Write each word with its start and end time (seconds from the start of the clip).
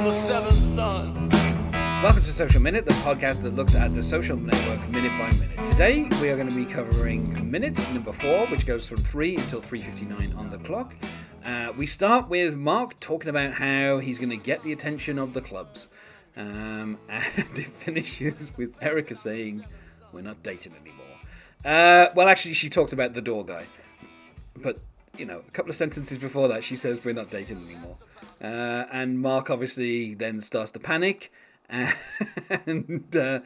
I'm 0.00 0.06
the 0.06 0.12
seventh 0.12 0.54
son. 0.54 1.28
Welcome 2.02 2.22
to 2.22 2.32
Social 2.32 2.62
Minute, 2.62 2.86
the 2.86 2.92
podcast 3.04 3.42
that 3.42 3.54
looks 3.54 3.74
at 3.74 3.94
the 3.94 4.02
social 4.02 4.34
network 4.34 4.88
minute 4.88 5.12
by 5.18 5.30
minute. 5.32 5.62
Today 5.72 6.08
we 6.22 6.30
are 6.30 6.36
going 6.36 6.48
to 6.48 6.54
be 6.54 6.64
covering 6.64 7.50
minute 7.50 7.78
number 7.92 8.14
four, 8.14 8.46
which 8.46 8.64
goes 8.64 8.88
from 8.88 8.96
three 8.96 9.36
until 9.36 9.60
three 9.60 9.78
fifty-nine 9.78 10.32
on 10.38 10.48
the 10.48 10.56
clock. 10.56 10.94
Uh, 11.44 11.74
we 11.76 11.84
start 11.86 12.30
with 12.30 12.56
Mark 12.56 12.98
talking 12.98 13.28
about 13.28 13.52
how 13.52 13.98
he's 13.98 14.16
going 14.16 14.30
to 14.30 14.38
get 14.38 14.62
the 14.62 14.72
attention 14.72 15.18
of 15.18 15.34
the 15.34 15.42
clubs, 15.42 15.90
um, 16.34 16.98
and 17.10 17.58
it 17.58 17.66
finishes 17.66 18.52
with 18.56 18.72
Erica 18.80 19.14
saying, 19.14 19.66
"We're 20.12 20.22
not 20.22 20.42
dating 20.42 20.76
anymore." 20.80 21.18
Uh, 21.62 22.08
well, 22.14 22.26
actually, 22.26 22.54
she 22.54 22.70
talks 22.70 22.94
about 22.94 23.12
the 23.12 23.20
door 23.20 23.44
guy, 23.44 23.66
but 24.56 24.78
you 25.18 25.26
know, 25.26 25.42
a 25.46 25.50
couple 25.50 25.68
of 25.68 25.76
sentences 25.76 26.16
before 26.16 26.48
that, 26.48 26.64
she 26.64 26.74
says, 26.74 27.04
"We're 27.04 27.12
not 27.12 27.28
dating 27.28 27.66
anymore," 27.66 27.98
uh, 28.40 28.84
and 28.90 29.20
Mark 29.20 29.50
obviously 29.50 30.14
then 30.14 30.40
starts 30.40 30.70
to 30.72 30.78
panic, 30.78 31.32
and 31.68 33.16
uh, 33.16 33.40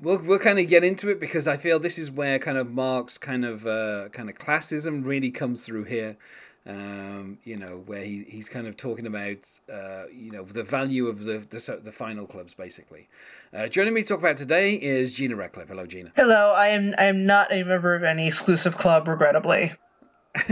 we'll 0.00 0.22
we'll 0.22 0.38
kind 0.38 0.58
of 0.58 0.68
get 0.68 0.84
into 0.84 1.08
it 1.08 1.20
because 1.20 1.48
I 1.48 1.56
feel 1.56 1.78
this 1.78 1.98
is 1.98 2.10
where 2.10 2.38
kind 2.38 2.58
of 2.58 2.70
Mark's 2.70 3.18
kind 3.18 3.44
of 3.44 3.66
uh, 3.66 4.08
kind 4.10 4.30
of 4.30 4.36
classism 4.36 5.04
really 5.04 5.30
comes 5.30 5.66
through 5.66 5.84
here. 5.84 6.16
Um, 6.66 7.38
you 7.44 7.56
know, 7.56 7.82
where 7.86 8.04
he, 8.04 8.26
he's 8.28 8.50
kind 8.50 8.66
of 8.66 8.76
talking 8.76 9.06
about, 9.06 9.48
uh, 9.72 10.02
you 10.12 10.30
know, 10.30 10.42
the 10.42 10.62
value 10.62 11.06
of 11.06 11.24
the, 11.24 11.38
the, 11.38 11.80
the 11.82 11.92
final 11.92 12.26
clubs, 12.26 12.52
basically. 12.52 13.08
Uh, 13.54 13.68
joining 13.68 13.94
me 13.94 14.02
to 14.02 14.08
talk 14.08 14.18
about 14.18 14.36
today 14.36 14.74
is 14.74 15.14
Gena 15.14 15.34
Radcliffe. 15.34 15.68
Hello, 15.68 15.86
Gena. 15.86 16.12
Hello, 16.14 16.52
I 16.54 16.68
am 16.68 16.94
I 16.98 17.04
am 17.04 17.24
not 17.24 17.50
a 17.50 17.64
member 17.64 17.94
of 17.94 18.02
any 18.02 18.28
exclusive 18.28 18.76
club, 18.76 19.08
regrettably. 19.08 19.72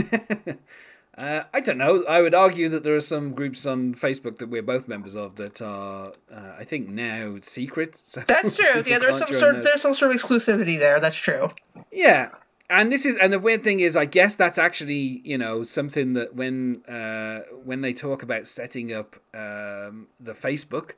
uh, 1.19 1.45
I 1.55 1.61
don't 1.61 1.79
know. 1.79 2.05
I 2.07 2.21
would 2.21 2.35
argue 2.35 2.69
that 2.69 2.85
there 2.85 2.95
are 2.95 3.01
some 3.01 3.33
groups 3.33 3.65
on 3.65 3.95
Facebook 3.95 4.37
that 4.39 4.51
we're 4.51 4.63
both 4.63 4.87
members 4.87 5.15
of 5.15 5.37
that 5.37 5.63
are, 5.63 6.13
uh, 6.31 6.53
I 6.59 6.65
think, 6.65 6.91
now 6.91 7.37
secret. 7.41 7.97
So 7.97 8.21
That's 8.21 8.57
true. 8.57 8.83
yeah, 8.87 8.99
there's 8.99 9.19
some 9.19 9.33
sort 9.33 9.57
those. 9.57 9.65
there's 9.65 9.81
some 9.81 9.95
sort 9.95 10.15
of 10.15 10.21
exclusivity 10.21 10.79
there. 10.79 11.01
That's 11.01 11.17
true. 11.17 11.49
Yeah, 11.91 12.31
and 12.69 12.93
this 12.93 13.07
is 13.07 13.17
and 13.17 13.33
the 13.33 13.39
weird 13.39 13.65
thing 13.65 13.81
is, 13.81 13.97
I 13.97 14.05
guess 14.05 14.37
that's 14.37 14.59
actually 14.59 15.23
you 15.25 15.39
know 15.39 15.63
something 15.63 16.13
that 16.13 16.35
when 16.35 16.85
uh, 16.85 17.41
when 17.65 17.81
they 17.81 17.95
talk 17.95 18.23
about 18.23 18.47
setting 18.47 18.93
up 18.93 19.17
um, 19.35 20.09
the 20.21 20.33
Facebook. 20.33 20.93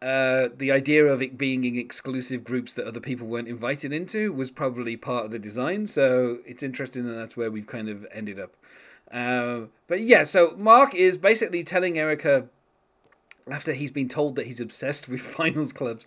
Uh, 0.00 0.48
the 0.56 0.70
idea 0.70 1.04
of 1.04 1.20
it 1.20 1.36
being 1.36 1.64
in 1.64 1.74
exclusive 1.74 2.44
groups 2.44 2.72
that 2.72 2.86
other 2.86 3.00
people 3.00 3.26
weren't 3.26 3.48
invited 3.48 3.92
into 3.92 4.32
was 4.32 4.48
probably 4.48 4.96
part 4.96 5.24
of 5.24 5.32
the 5.32 5.40
design. 5.40 5.88
So 5.88 6.38
it's 6.46 6.62
interesting 6.62 7.04
that 7.06 7.14
that's 7.14 7.36
where 7.36 7.50
we've 7.50 7.66
kind 7.66 7.88
of 7.88 8.06
ended 8.12 8.38
up. 8.38 8.54
Uh, 9.10 9.62
but 9.86 10.00
yeah, 10.00 10.22
so 10.22 10.54
Mark 10.56 10.94
is 10.94 11.16
basically 11.16 11.64
telling 11.64 11.98
Erica 11.98 12.48
after 13.50 13.72
he's 13.72 13.90
been 13.90 14.08
told 14.08 14.36
that 14.36 14.46
he's 14.46 14.60
obsessed 14.60 15.08
with 15.08 15.20
finals 15.36 15.72
clubs. 15.72 16.06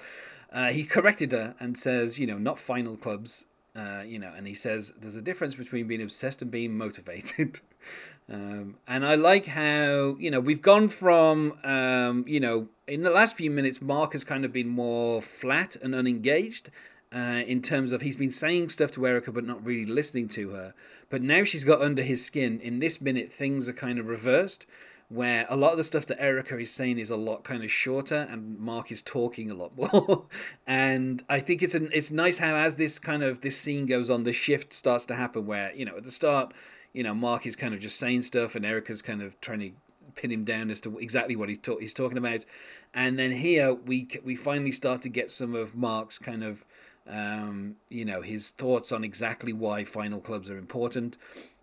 Uh, 0.52 0.68
he 0.68 0.84
corrected 0.84 1.32
her 1.32 1.56
and 1.60 1.78
says, 1.78 2.20
you 2.20 2.28
know, 2.28 2.38
not 2.38 2.60
final 2.60 2.98
clubs, 2.98 3.46
uh, 3.76 4.02
you 4.06 4.20
know, 4.20 4.34
and 4.36 4.48
he 4.48 4.54
says 4.54 4.94
there's 5.00 5.16
a 5.16 5.22
difference 5.22 5.56
between 5.56 5.88
being 5.88 6.02
obsessed 6.02 6.42
and 6.42 6.52
being 6.52 6.78
motivated. 6.78 7.62
um, 8.30 8.76
and 8.88 9.06
I 9.06 9.16
like 9.16 9.46
how, 9.46 10.18
you 10.20 10.30
know, 10.30 10.42
we've 10.42 10.62
gone 10.62 10.90
from, 10.90 11.58
um, 11.64 12.26
you 12.28 12.40
know, 12.40 12.68
in 12.86 13.02
the 13.02 13.12
last 13.12 13.38
few 13.38 13.50
minutes, 13.50 13.82
Mark 13.82 14.12
has 14.12 14.26
kind 14.26 14.44
of 14.44 14.52
been 14.52 14.68
more 14.68 15.22
flat 15.22 15.78
and 15.78 15.96
unengaged. 15.96 16.70
Uh, 17.14 17.44
in 17.46 17.62
terms 17.62 17.92
of 17.92 18.02
he's 18.02 18.16
been 18.16 18.32
saying 18.32 18.70
stuff 18.70 18.90
to 18.90 19.06
Erica 19.06 19.34
but 19.34 19.44
not 19.44 19.66
really 19.66 19.86
listening 19.86 20.30
to 20.30 20.52
her. 20.52 20.74
But 21.10 21.22
now 21.22 21.44
she's 21.44 21.66
got 21.66 21.82
under 21.82 22.04
his 22.04 22.26
skin. 22.26 22.62
In 22.62 22.80
this 22.80 23.02
minute, 23.02 23.32
things 23.32 23.68
are 23.68 23.74
kind 23.74 24.00
of 24.00 24.08
reversed, 24.08 24.66
where 25.10 25.46
a 25.50 25.58
lot 25.58 25.72
of 25.72 25.78
the 25.78 25.84
stuff 25.84 26.06
that 26.06 26.24
Erica 26.24 26.58
is 26.58 26.72
saying 26.72 26.98
is 26.98 27.10
a 27.10 27.18
lot 27.18 27.44
kind 27.44 27.66
of 27.66 27.72
shorter, 27.72 28.28
and 28.32 28.58
Mark 28.58 28.94
is 28.94 29.02
talking 29.02 29.52
a 29.52 29.54
lot 29.54 29.76
more. 29.94 30.26
and 30.66 31.22
I 31.28 31.42
think 31.42 31.62
it's 31.62 31.76
an, 31.76 31.90
it's 31.94 32.12
nice 32.12 32.38
how 32.38 32.56
as 32.56 32.78
this 32.78 32.98
kind 32.98 33.24
of 33.24 33.42
this 33.42 33.58
scene 33.58 33.86
goes 33.86 34.10
on, 34.10 34.24
the 34.24 34.32
shift 34.32 34.72
starts 34.72 35.04
to 35.08 35.16
happen. 35.16 35.46
Where 35.46 35.74
you 35.76 35.84
know 35.84 35.98
at 35.98 36.06
the 36.06 36.12
start, 36.12 36.54
you 36.94 37.04
know 37.04 37.14
Mark 37.14 37.46
is 37.46 37.58
kind 37.58 37.74
of 37.74 37.82
just 37.82 38.00
saying 38.00 38.22
stuff, 38.22 38.56
and 38.56 38.66
Erica's 38.66 39.02
kind 39.02 39.22
of 39.22 39.40
trying 39.42 39.60
to 39.60 39.72
pin 40.16 40.32
him 40.32 40.46
down 40.46 40.70
as 40.70 40.80
to 40.82 40.98
exactly 40.98 41.36
what 41.36 41.50
he 41.50 41.58
ta- 41.58 41.78
he's 41.78 41.94
talking 41.94 42.18
about. 42.18 42.46
And 42.94 43.20
then 43.20 43.32
here 43.32 43.74
we 43.74 44.08
we 44.24 44.38
finally 44.38 44.72
start 44.72 45.02
to 45.02 45.10
get 45.10 45.30
some 45.30 45.56
of 45.56 45.76
Mark's 45.76 46.18
kind 46.18 46.42
of 46.44 46.64
um, 47.08 47.76
you 47.90 48.06
know 48.06 48.22
his 48.22 48.50
thoughts 48.50 48.92
on 48.92 49.04
exactly 49.04 49.54
why 49.54 49.84
final 49.84 50.20
clubs 50.20 50.50
are 50.50 50.58
important. 50.58 51.18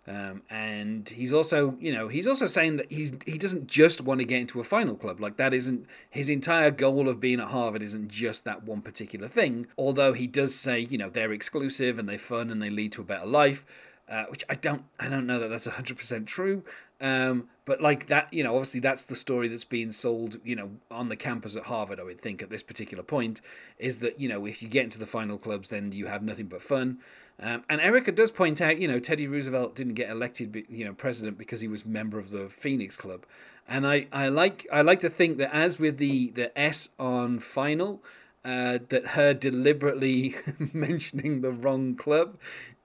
Um, 0.08 0.40
and 0.48 1.06
he's 1.06 1.34
also, 1.34 1.76
you 1.80 1.92
know, 1.92 2.08
he's 2.08 2.26
also 2.26 2.46
saying 2.46 2.76
that 2.76 2.90
he's 2.90 3.12
he 3.26 3.36
doesn't 3.36 3.66
just 3.66 4.00
want 4.00 4.20
to 4.20 4.24
get 4.24 4.40
into 4.40 4.58
a 4.58 4.64
final 4.64 4.94
club. 4.94 5.20
Like 5.20 5.36
that 5.36 5.52
isn't 5.52 5.86
his 6.08 6.30
entire 6.30 6.70
goal 6.70 7.10
of 7.10 7.20
being 7.20 7.40
at 7.40 7.48
Harvard. 7.48 7.82
Isn't 7.82 8.08
just 8.08 8.44
that 8.44 8.62
one 8.62 8.80
particular 8.80 9.28
thing. 9.28 9.66
Although 9.76 10.14
he 10.14 10.26
does 10.26 10.54
say, 10.54 10.80
you 10.80 10.96
know, 10.96 11.10
they're 11.10 11.32
exclusive 11.32 11.98
and 11.98 12.08
they're 12.08 12.16
fun 12.16 12.50
and 12.50 12.62
they 12.62 12.70
lead 12.70 12.92
to 12.92 13.02
a 13.02 13.04
better 13.04 13.26
life. 13.26 13.66
Uh, 14.08 14.24
which 14.30 14.42
I 14.48 14.54
don't, 14.54 14.84
I 14.98 15.10
don't 15.10 15.26
know 15.26 15.38
that 15.38 15.48
that's 15.48 15.66
hundred 15.66 15.98
percent 15.98 16.26
true. 16.26 16.64
Um, 17.00 17.48
but 17.64 17.80
like 17.80 18.06
that, 18.06 18.32
you 18.32 18.42
know, 18.42 18.54
obviously 18.54 18.80
that's 18.80 19.04
the 19.04 19.14
story 19.14 19.46
that's 19.46 19.64
being 19.64 19.92
sold, 19.92 20.38
you 20.42 20.56
know, 20.56 20.70
on 20.90 21.08
the 21.08 21.16
campus 21.16 21.54
at 21.54 21.64
Harvard. 21.64 22.00
I 22.00 22.02
would 22.02 22.20
think 22.20 22.42
at 22.42 22.50
this 22.50 22.62
particular 22.62 23.04
point 23.04 23.40
is 23.78 24.00
that 24.00 24.18
you 24.18 24.28
know 24.28 24.46
if 24.46 24.62
you 24.62 24.68
get 24.68 24.84
into 24.84 24.98
the 24.98 25.06
final 25.06 25.38
clubs, 25.38 25.70
then 25.70 25.92
you 25.92 26.06
have 26.06 26.22
nothing 26.22 26.46
but 26.46 26.62
fun. 26.62 26.98
Um, 27.40 27.62
and 27.68 27.80
Erica 27.80 28.10
does 28.10 28.32
point 28.32 28.60
out, 28.60 28.78
you 28.78 28.88
know, 28.88 28.98
Teddy 28.98 29.28
Roosevelt 29.28 29.76
didn't 29.76 29.94
get 29.94 30.10
elected, 30.10 30.64
you 30.68 30.84
know, 30.84 30.92
president 30.92 31.38
because 31.38 31.60
he 31.60 31.68
was 31.68 31.86
member 31.86 32.18
of 32.18 32.30
the 32.30 32.48
Phoenix 32.48 32.96
Club, 32.96 33.24
and 33.68 33.86
I, 33.86 34.08
I 34.10 34.28
like 34.28 34.66
I 34.72 34.80
like 34.80 35.00
to 35.00 35.10
think 35.10 35.38
that 35.38 35.54
as 35.54 35.78
with 35.78 35.98
the 35.98 36.30
the 36.30 36.58
S 36.58 36.90
on 36.98 37.38
final, 37.38 38.02
uh, 38.44 38.78
that 38.88 39.08
her 39.08 39.34
deliberately 39.34 40.34
mentioning 40.72 41.42
the 41.42 41.52
wrong 41.52 41.94
club 41.94 42.36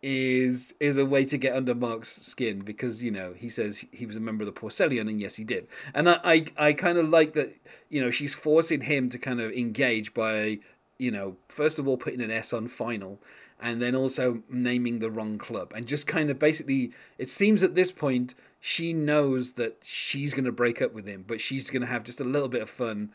is 0.03 0.73
is 0.81 0.97
a 0.97 1.05
way 1.05 1.23
to 1.23 1.37
get 1.37 1.55
under 1.55 1.73
Mark's 1.73 2.09
skin 2.09 2.59
because 2.59 3.01
you 3.01 3.09
know 3.09 3.33
he 3.33 3.47
says 3.47 3.85
he 3.91 4.05
was 4.05 4.17
a 4.17 4.19
member 4.19 4.43
of 4.43 4.53
the 4.53 4.59
Porcellian 4.59 5.09
and 5.09 5.19
yes 5.19 5.35
he 5.37 5.45
did 5.45 5.67
and 5.93 6.09
I 6.09 6.19
I, 6.23 6.45
I 6.57 6.73
kind 6.73 6.97
of 6.97 7.07
like 7.07 7.33
that 7.33 7.55
you 7.89 8.01
know 8.01 8.11
she's 8.11 8.35
forcing 8.35 8.81
him 8.81 9.09
to 9.09 9.17
kind 9.17 9.39
of 9.39 9.53
engage 9.53 10.13
by 10.13 10.59
you 10.99 11.09
know 11.09 11.37
first 11.47 11.79
of 11.79 11.87
all 11.87 11.95
putting 11.95 12.21
an 12.21 12.31
S 12.31 12.51
on 12.51 12.67
final 12.67 13.19
and 13.61 13.81
then 13.81 13.95
also 13.95 14.43
naming 14.49 14.99
the 14.99 15.09
wrong 15.09 15.37
club 15.37 15.71
and 15.73 15.87
just 15.87 16.05
kind 16.05 16.29
of 16.29 16.37
basically 16.37 16.91
it 17.17 17.29
seems 17.29 17.63
at 17.63 17.73
this 17.73 17.91
point 17.91 18.35
she 18.59 18.91
knows 18.91 19.53
that 19.53 19.77
she's 19.83 20.33
going 20.33 20.43
to 20.43 20.51
break 20.51 20.81
up 20.81 20.93
with 20.93 21.07
him 21.07 21.23
but 21.25 21.39
she's 21.39 21.69
going 21.69 21.81
to 21.81 21.87
have 21.87 22.03
just 22.03 22.19
a 22.19 22.25
little 22.25 22.49
bit 22.49 22.61
of 22.61 22.69
fun 22.69 23.09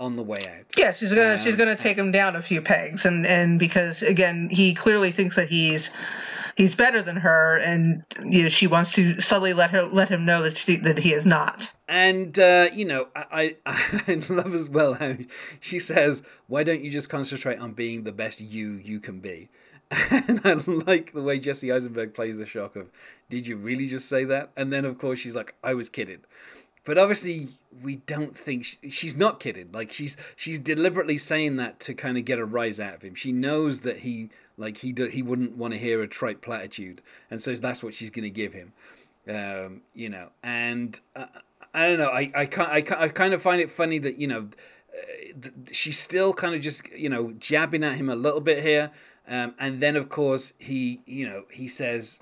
on 0.00 0.16
the 0.16 0.22
way 0.22 0.38
out. 0.38 0.66
Yeah, 0.76 0.92
she's 0.92 1.12
gonna 1.12 1.32
um, 1.32 1.38
she's 1.38 1.54
gonna 1.56 1.76
take 1.76 1.96
him 1.96 2.10
down 2.10 2.34
a 2.34 2.42
few 2.42 2.60
pegs, 2.60 3.06
and 3.06 3.24
and 3.24 3.58
because 3.58 4.02
again 4.02 4.48
he 4.50 4.74
clearly 4.74 5.12
thinks 5.12 5.36
that 5.36 5.48
he's 5.48 5.90
he's 6.56 6.74
better 6.74 7.02
than 7.02 7.16
her, 7.16 7.58
and 7.58 8.04
you 8.24 8.44
know 8.44 8.48
she 8.48 8.66
wants 8.66 8.92
to 8.92 9.20
subtly 9.20 9.52
let 9.52 9.70
her 9.70 9.84
let 9.84 10.08
him 10.08 10.24
know 10.24 10.42
that 10.42 10.56
she, 10.56 10.76
that 10.76 10.98
he 10.98 11.12
is 11.12 11.26
not. 11.26 11.72
And 11.88 12.38
uh, 12.38 12.68
you 12.72 12.84
know, 12.84 13.08
I, 13.14 13.56
I 13.66 14.02
I 14.08 14.14
love 14.30 14.54
as 14.54 14.68
well 14.68 14.94
how 14.94 15.16
she 15.60 15.78
says, 15.78 16.22
"Why 16.46 16.64
don't 16.64 16.82
you 16.82 16.90
just 16.90 17.08
concentrate 17.08 17.58
on 17.58 17.72
being 17.72 18.04
the 18.04 18.12
best 18.12 18.40
you 18.40 18.72
you 18.72 19.00
can 19.00 19.20
be?" 19.20 19.48
And 20.10 20.40
I 20.44 20.54
like 20.54 21.12
the 21.12 21.22
way 21.22 21.38
Jesse 21.38 21.70
Eisenberg 21.70 22.14
plays 22.14 22.38
the 22.38 22.46
shock 22.46 22.76
of, 22.76 22.90
"Did 23.28 23.46
you 23.46 23.56
really 23.56 23.86
just 23.86 24.08
say 24.08 24.24
that?" 24.24 24.50
And 24.56 24.72
then 24.72 24.84
of 24.84 24.98
course 24.98 25.18
she's 25.18 25.34
like, 25.34 25.54
"I 25.62 25.74
was 25.74 25.88
kidding." 25.88 26.20
But 26.84 26.98
obviously, 26.98 27.48
we 27.82 27.96
don't 27.96 28.36
think 28.36 28.66
she, 28.66 28.90
she's 28.90 29.16
not 29.16 29.40
kidding. 29.40 29.70
Like 29.72 29.90
she's 29.90 30.16
she's 30.36 30.58
deliberately 30.58 31.18
saying 31.18 31.56
that 31.56 31.80
to 31.80 31.94
kind 31.94 32.18
of 32.18 32.24
get 32.24 32.38
a 32.38 32.44
rise 32.44 32.78
out 32.78 32.94
of 32.94 33.02
him. 33.02 33.14
She 33.14 33.32
knows 33.32 33.80
that 33.80 34.00
he 34.00 34.30
like 34.56 34.78
he 34.78 34.92
do, 34.92 35.06
he 35.06 35.22
wouldn't 35.22 35.56
want 35.56 35.72
to 35.72 35.78
hear 35.78 36.02
a 36.02 36.08
trite 36.08 36.40
platitude, 36.40 37.02
and 37.30 37.40
so 37.40 37.54
that's 37.54 37.82
what 37.82 37.94
she's 37.94 38.10
going 38.10 38.24
to 38.24 38.30
give 38.30 38.52
him. 38.52 38.72
Um, 39.28 39.82
you 39.94 40.08
know, 40.08 40.28
and 40.42 40.98
uh, 41.16 41.26
I 41.72 41.88
don't 41.88 41.98
know. 41.98 42.10
I 42.10 42.30
I 42.34 42.46
can't, 42.46 42.70
I 42.70 42.80
can't, 42.82 43.00
I 43.00 43.08
kind 43.08 43.34
of 43.34 43.42
find 43.42 43.60
it 43.60 43.70
funny 43.70 43.98
that 43.98 44.18
you 44.18 44.26
know 44.26 44.48
uh, 44.96 45.48
she's 45.72 45.98
still 45.98 46.32
kind 46.32 46.54
of 46.54 46.60
just 46.60 46.90
you 46.92 47.08
know 47.08 47.32
jabbing 47.32 47.84
at 47.84 47.96
him 47.96 48.08
a 48.08 48.16
little 48.16 48.40
bit 48.40 48.62
here, 48.62 48.90
um, 49.28 49.54
and 49.58 49.80
then 49.80 49.96
of 49.96 50.08
course 50.08 50.52
he 50.58 51.00
you 51.06 51.28
know 51.28 51.44
he 51.50 51.66
says 51.66 52.20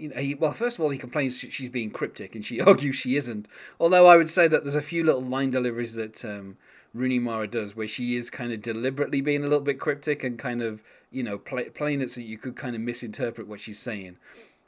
you 0.00 0.08
know, 0.08 0.16
he, 0.16 0.34
well, 0.34 0.52
first 0.52 0.78
of 0.78 0.84
all, 0.84 0.90
he 0.90 0.98
complains 0.98 1.38
she's 1.38 1.68
being 1.68 1.90
cryptic, 1.90 2.34
and 2.34 2.44
she 2.44 2.60
argues 2.60 2.96
she 2.96 3.16
isn't. 3.16 3.48
Although 3.78 4.06
I 4.06 4.16
would 4.16 4.30
say 4.30 4.48
that 4.48 4.64
there's 4.64 4.74
a 4.74 4.82
few 4.82 5.04
little 5.04 5.22
line 5.22 5.50
deliveries 5.50 5.94
that 5.94 6.24
um, 6.24 6.56
Rooney 6.94 7.18
Mara 7.18 7.46
does 7.46 7.76
where 7.76 7.88
she 7.88 8.16
is 8.16 8.30
kind 8.30 8.52
of 8.52 8.62
deliberately 8.62 9.20
being 9.20 9.44
a 9.44 9.48
little 9.48 9.60
bit 9.60 9.78
cryptic 9.78 10.24
and 10.24 10.38
kind 10.38 10.62
of, 10.62 10.82
you 11.10 11.22
know, 11.22 11.38
play, 11.38 11.68
playing 11.70 12.00
it 12.00 12.10
so 12.10 12.20
you 12.20 12.38
could 12.38 12.56
kind 12.56 12.74
of 12.74 12.80
misinterpret 12.80 13.46
what 13.46 13.60
she's 13.60 13.78
saying. 13.78 14.16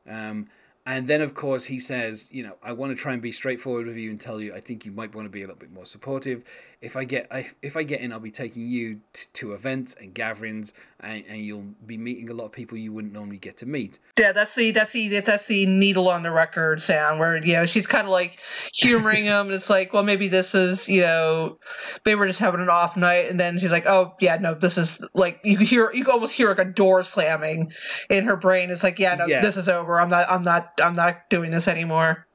Um, 0.09 0.49
And 0.85 1.07
then, 1.07 1.21
of 1.21 1.33
course, 1.35 1.67
he 1.67 1.79
says, 1.79 2.29
you 2.33 2.43
know, 2.43 2.57
I 2.61 2.73
want 2.73 2.91
to 2.91 3.01
try 3.01 3.13
and 3.13 3.23
be 3.23 3.31
straightforward 3.31 3.87
with 3.87 3.97
you 3.97 4.11
and 4.11 4.21
tell 4.21 4.41
you 4.41 4.53
I 4.53 4.61
think 4.61 4.85
you 4.85 4.91
might 4.91 5.15
want 5.15 5.27
to 5.27 5.31
be 5.31 5.43
a 5.43 5.47
little 5.47 5.61
bit 5.61 5.73
more 5.73 5.87
supportive. 5.87 6.43
If 6.83 6.97
I 6.97 7.05
get 7.05 7.31
if 7.63 7.77
I 7.77 7.85
get 7.85 8.01
in, 8.01 8.13
I'll 8.13 8.19
be 8.19 8.33
taking 8.33 8.67
you 8.67 9.01
t- 9.13 9.27
to 9.35 9.53
events 9.53 9.95
and 9.95 10.13
gatherings, 10.13 10.75
and, 10.99 11.23
and 11.29 11.39
you'll 11.39 11.65
be 11.87 11.97
meeting 11.97 12.29
a 12.29 12.35
lot 12.35 12.47
of 12.47 12.53
people 12.53 12.77
you 12.77 12.93
wouldn't 12.93 13.13
normally 13.15 13.39
get 13.39 13.59
to 13.59 13.67
meet. 13.67 14.01
Yeah, 14.19 14.33
that's 14.33 14.57
the 14.57 14.73
that's 14.73 14.91
the 14.91 15.21
that's 15.21 15.47
the 15.47 15.65
needle 15.67 16.09
on 16.09 16.25
the 16.25 16.33
record 16.33 16.83
sound 16.83 17.21
where 17.21 17.37
you 17.37 17.53
know 17.53 17.67
she's 17.67 17.87
kind 17.87 18.05
of 18.05 18.11
like 18.11 18.41
humoring 18.75 19.23
him. 19.25 19.47
And 19.47 19.53
it's 19.53 19.71
like, 19.71 19.93
well, 19.93 20.03
maybe 20.03 20.27
this 20.27 20.57
is 20.57 20.89
you 20.89 21.03
know, 21.03 21.59
maybe 22.05 22.19
we're 22.19 22.27
just 22.27 22.41
having 22.41 22.61
an 22.61 22.69
off 22.69 22.97
night, 22.97 23.31
and 23.31 23.39
then 23.39 23.61
she's 23.61 23.71
like, 23.71 23.87
oh 23.87 24.15
yeah, 24.21 24.39
no, 24.39 24.55
this 24.55 24.77
is 24.77 25.01
like 25.15 25.39
you 25.45 25.59
hear 25.59 25.93
you 25.95 26.05
almost 26.11 26.33
hear 26.35 26.49
like 26.49 26.59
a 26.59 26.65
door 26.65 27.05
slamming 27.05 27.71
in 28.11 28.25
her 28.25 28.37
brain. 28.37 28.71
It's 28.71 28.83
like, 28.83 28.99
yeah, 28.99 29.15
no, 29.15 29.27
Yeah. 29.27 29.41
this 29.41 29.57
is 29.57 29.69
over. 29.69 30.01
I'm 30.01 30.09
not 30.11 30.29
I'm 30.29 30.43
not 30.43 30.73
I'm 30.83 30.97
not 30.97 31.31
doing 31.31 31.53
this 31.53 31.69
anymore. 31.69 32.27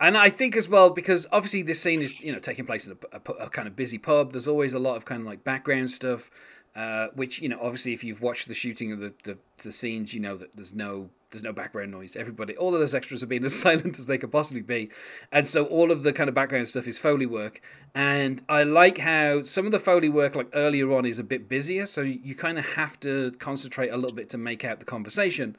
And 0.00 0.16
I 0.16 0.30
think 0.30 0.56
as 0.56 0.68
well 0.68 0.90
because 0.90 1.26
obviously 1.30 1.62
this 1.62 1.80
scene 1.80 2.00
is 2.00 2.24
you 2.24 2.32
know 2.32 2.38
taking 2.38 2.64
place 2.64 2.86
in 2.86 2.96
a, 3.12 3.16
a 3.16 3.44
a 3.44 3.50
kind 3.50 3.68
of 3.68 3.76
busy 3.76 3.98
pub. 3.98 4.32
There's 4.32 4.48
always 4.48 4.72
a 4.72 4.78
lot 4.78 4.96
of 4.96 5.04
kind 5.04 5.20
of 5.20 5.26
like 5.26 5.44
background 5.44 5.90
stuff, 5.90 6.30
uh, 6.74 7.08
which 7.14 7.40
you 7.40 7.48
know 7.48 7.58
obviously 7.60 7.92
if 7.92 8.02
you've 8.02 8.22
watched 8.22 8.48
the 8.48 8.54
shooting 8.54 8.92
of 8.92 9.00
the, 9.00 9.12
the 9.24 9.38
the 9.58 9.72
scenes, 9.72 10.14
you 10.14 10.20
know 10.20 10.36
that 10.38 10.56
there's 10.56 10.74
no 10.74 11.10
there's 11.30 11.44
no 11.44 11.52
background 11.52 11.90
noise. 11.92 12.16
Everybody, 12.16 12.56
all 12.56 12.74
of 12.74 12.80
those 12.80 12.94
extras 12.94 13.22
are 13.22 13.26
being 13.26 13.44
as 13.50 13.54
silent 13.58 13.98
as 13.98 14.06
they 14.06 14.16
could 14.16 14.32
possibly 14.32 14.62
be, 14.62 14.88
and 15.30 15.46
so 15.46 15.66
all 15.66 15.90
of 15.90 16.02
the 16.02 16.14
kind 16.14 16.28
of 16.28 16.34
background 16.34 16.68
stuff 16.68 16.86
is 16.86 16.98
foley 16.98 17.26
work. 17.26 17.60
And 17.94 18.42
I 18.48 18.62
like 18.62 18.98
how 18.98 19.42
some 19.42 19.66
of 19.66 19.72
the 19.72 19.80
foley 19.80 20.08
work 20.08 20.34
like 20.34 20.48
earlier 20.54 20.90
on 20.94 21.04
is 21.04 21.18
a 21.18 21.24
bit 21.24 21.46
busier, 21.46 21.84
so 21.84 22.00
you 22.00 22.34
kind 22.34 22.58
of 22.58 22.64
have 22.74 22.98
to 23.00 23.32
concentrate 23.32 23.90
a 23.90 23.96
little 23.96 24.16
bit 24.16 24.30
to 24.30 24.38
make 24.38 24.64
out 24.64 24.78
the 24.78 24.86
conversation. 24.86 25.56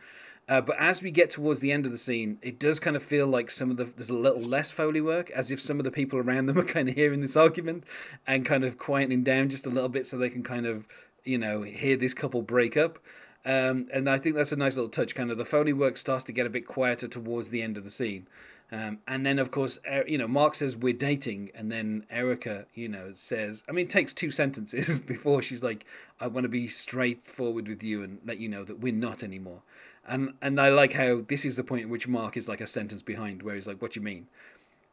Uh, 0.49 0.59
but 0.59 0.75
as 0.79 1.01
we 1.01 1.11
get 1.11 1.29
towards 1.29 1.59
the 1.59 1.71
end 1.71 1.85
of 1.85 1.91
the 1.91 1.97
scene, 1.97 2.37
it 2.41 2.59
does 2.59 2.79
kind 2.79 2.95
of 2.95 3.03
feel 3.03 3.25
like 3.25 3.49
some 3.49 3.71
of 3.71 3.77
the 3.77 3.85
there's 3.85 4.09
a 4.09 4.13
little 4.13 4.41
less 4.41 4.71
foley 4.71 5.01
work, 5.01 5.29
as 5.31 5.51
if 5.51 5.61
some 5.61 5.79
of 5.79 5.85
the 5.85 5.91
people 5.91 6.19
around 6.19 6.47
them 6.47 6.57
are 6.59 6.63
kind 6.63 6.89
of 6.89 6.95
hearing 6.95 7.21
this 7.21 7.37
argument 7.37 7.83
and 8.27 8.45
kind 8.45 8.63
of 8.63 8.77
quieting 8.77 9.23
down 9.23 9.49
just 9.49 9.65
a 9.65 9.69
little 9.69 9.89
bit 9.89 10.07
so 10.07 10.17
they 10.17 10.29
can 10.29 10.43
kind 10.43 10.65
of 10.65 10.87
you 11.23 11.37
know 11.37 11.61
hear 11.61 11.95
this 11.95 12.13
couple 12.13 12.41
break 12.41 12.75
up. 12.75 12.99
Um, 13.43 13.87
and 13.91 14.09
I 14.09 14.17
think 14.17 14.35
that's 14.35 14.51
a 14.51 14.55
nice 14.55 14.75
little 14.75 14.89
touch. 14.89 15.15
Kind 15.15 15.31
of 15.31 15.37
the 15.37 15.45
foley 15.45 15.73
work 15.73 15.97
starts 15.97 16.23
to 16.25 16.31
get 16.31 16.45
a 16.45 16.49
bit 16.49 16.67
quieter 16.67 17.07
towards 17.07 17.49
the 17.49 17.61
end 17.61 17.77
of 17.77 17.83
the 17.83 17.89
scene. 17.89 18.27
Um, 18.73 18.99
and 19.05 19.25
then, 19.25 19.37
of 19.37 19.51
course, 19.51 19.79
you 20.07 20.17
know, 20.17 20.29
Mark 20.29 20.55
says 20.55 20.77
we're 20.77 20.93
dating, 20.93 21.51
and 21.53 21.69
then 21.69 22.05
Erica, 22.09 22.67
you 22.73 22.87
know, 22.87 23.11
says, 23.13 23.63
I 23.67 23.73
mean, 23.73 23.87
it 23.87 23.89
takes 23.89 24.13
two 24.13 24.31
sentences 24.31 24.97
before 25.13 25.41
she's 25.41 25.61
like, 25.61 25.85
"I 26.21 26.27
want 26.27 26.45
to 26.45 26.49
be 26.49 26.67
straightforward 26.69 27.67
with 27.67 27.83
you 27.83 28.01
and 28.01 28.19
let 28.25 28.37
you 28.37 28.47
know 28.47 28.63
that 28.63 28.79
we're 28.79 28.93
not 28.93 29.23
anymore." 29.23 29.61
And 30.07 30.33
and 30.41 30.59
I 30.59 30.69
like 30.69 30.93
how 30.93 31.21
this 31.21 31.45
is 31.45 31.57
the 31.57 31.63
point 31.63 31.83
at 31.83 31.89
which 31.89 32.07
Mark 32.07 32.35
is 32.35 32.49
like 32.49 32.61
a 32.61 32.67
sentence 32.67 33.01
behind, 33.01 33.43
where 33.43 33.55
he's 33.55 33.67
like, 33.67 33.81
"What 33.81 33.93
do 33.93 33.99
you 33.99 34.03
mean?" 34.03 34.27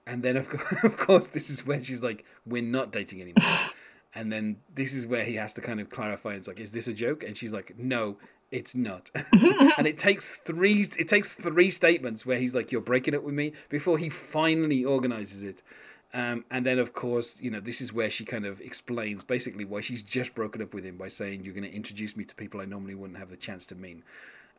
And 0.07 0.23
then 0.23 0.37
of 0.37 0.49
course, 0.49 0.73
of 0.85 0.97
course, 0.97 1.29
this 1.29 1.51
is 1.51 1.67
where 1.67 1.83
she's 1.83 2.03
like, 2.03 2.25
"We're 2.47 2.63
not 2.63 2.93
dating 2.93 3.21
anymore." 3.23 3.45
and 4.15 4.31
then 4.33 4.59
this 4.75 4.93
is 4.93 5.07
where 5.07 5.25
he 5.25 5.35
has 5.37 5.55
to 5.55 5.61
kind 5.61 5.81
of 5.81 5.89
clarify. 5.89 6.35
It's 6.35 6.49
like, 6.49 6.61
"Is 6.61 6.73
this 6.73 6.89
a 6.89 6.95
joke?" 6.95 7.23
And 7.23 7.37
she's 7.37 7.53
like, 7.53 7.79
"No." 7.79 8.19
It's 8.51 8.75
not, 8.75 9.11
and 9.77 9.87
it 9.87 9.99
takes 9.99 10.37
three. 10.37 10.89
It 10.99 11.07
takes 11.07 11.35
three 11.35 11.69
statements 11.69 12.25
where 12.25 12.39
he's 12.39 12.55
like, 12.55 12.73
"You're 12.73 12.81
breaking 12.81 13.15
up 13.15 13.23
with 13.23 13.35
me," 13.35 13.53
before 13.69 13.99
he 13.99 14.09
finally 14.09 14.87
organizes 14.87 15.43
it. 15.43 15.63
Um, 16.15 16.45
and 16.51 16.65
then, 16.65 16.79
of 16.79 16.95
course, 16.95 17.41
you 17.41 17.51
know, 17.51 17.61
this 17.61 17.81
is 17.81 17.93
where 17.93 18.09
she 18.09 18.25
kind 18.25 18.47
of 18.47 18.61
explains 18.61 19.25
basically 19.25 19.65
why 19.65 19.83
she's 19.83 20.03
just 20.03 20.35
broken 20.35 20.63
up 20.63 20.73
with 20.73 20.85
him 20.85 20.97
by 20.97 21.09
saying, 21.09 21.45
You're 21.45 21.55
going 21.55 21.69
to 21.69 21.75
introduce 21.75 22.17
me 22.17 22.25
to 22.25 22.35
people 22.35 22.61
I 22.61 22.65
normally 22.65 22.95
wouldn't 22.95 23.19
have 23.19 23.29
the 23.31 23.37
chance 23.37 23.67
to 23.67 23.75
meet. 23.75 24.03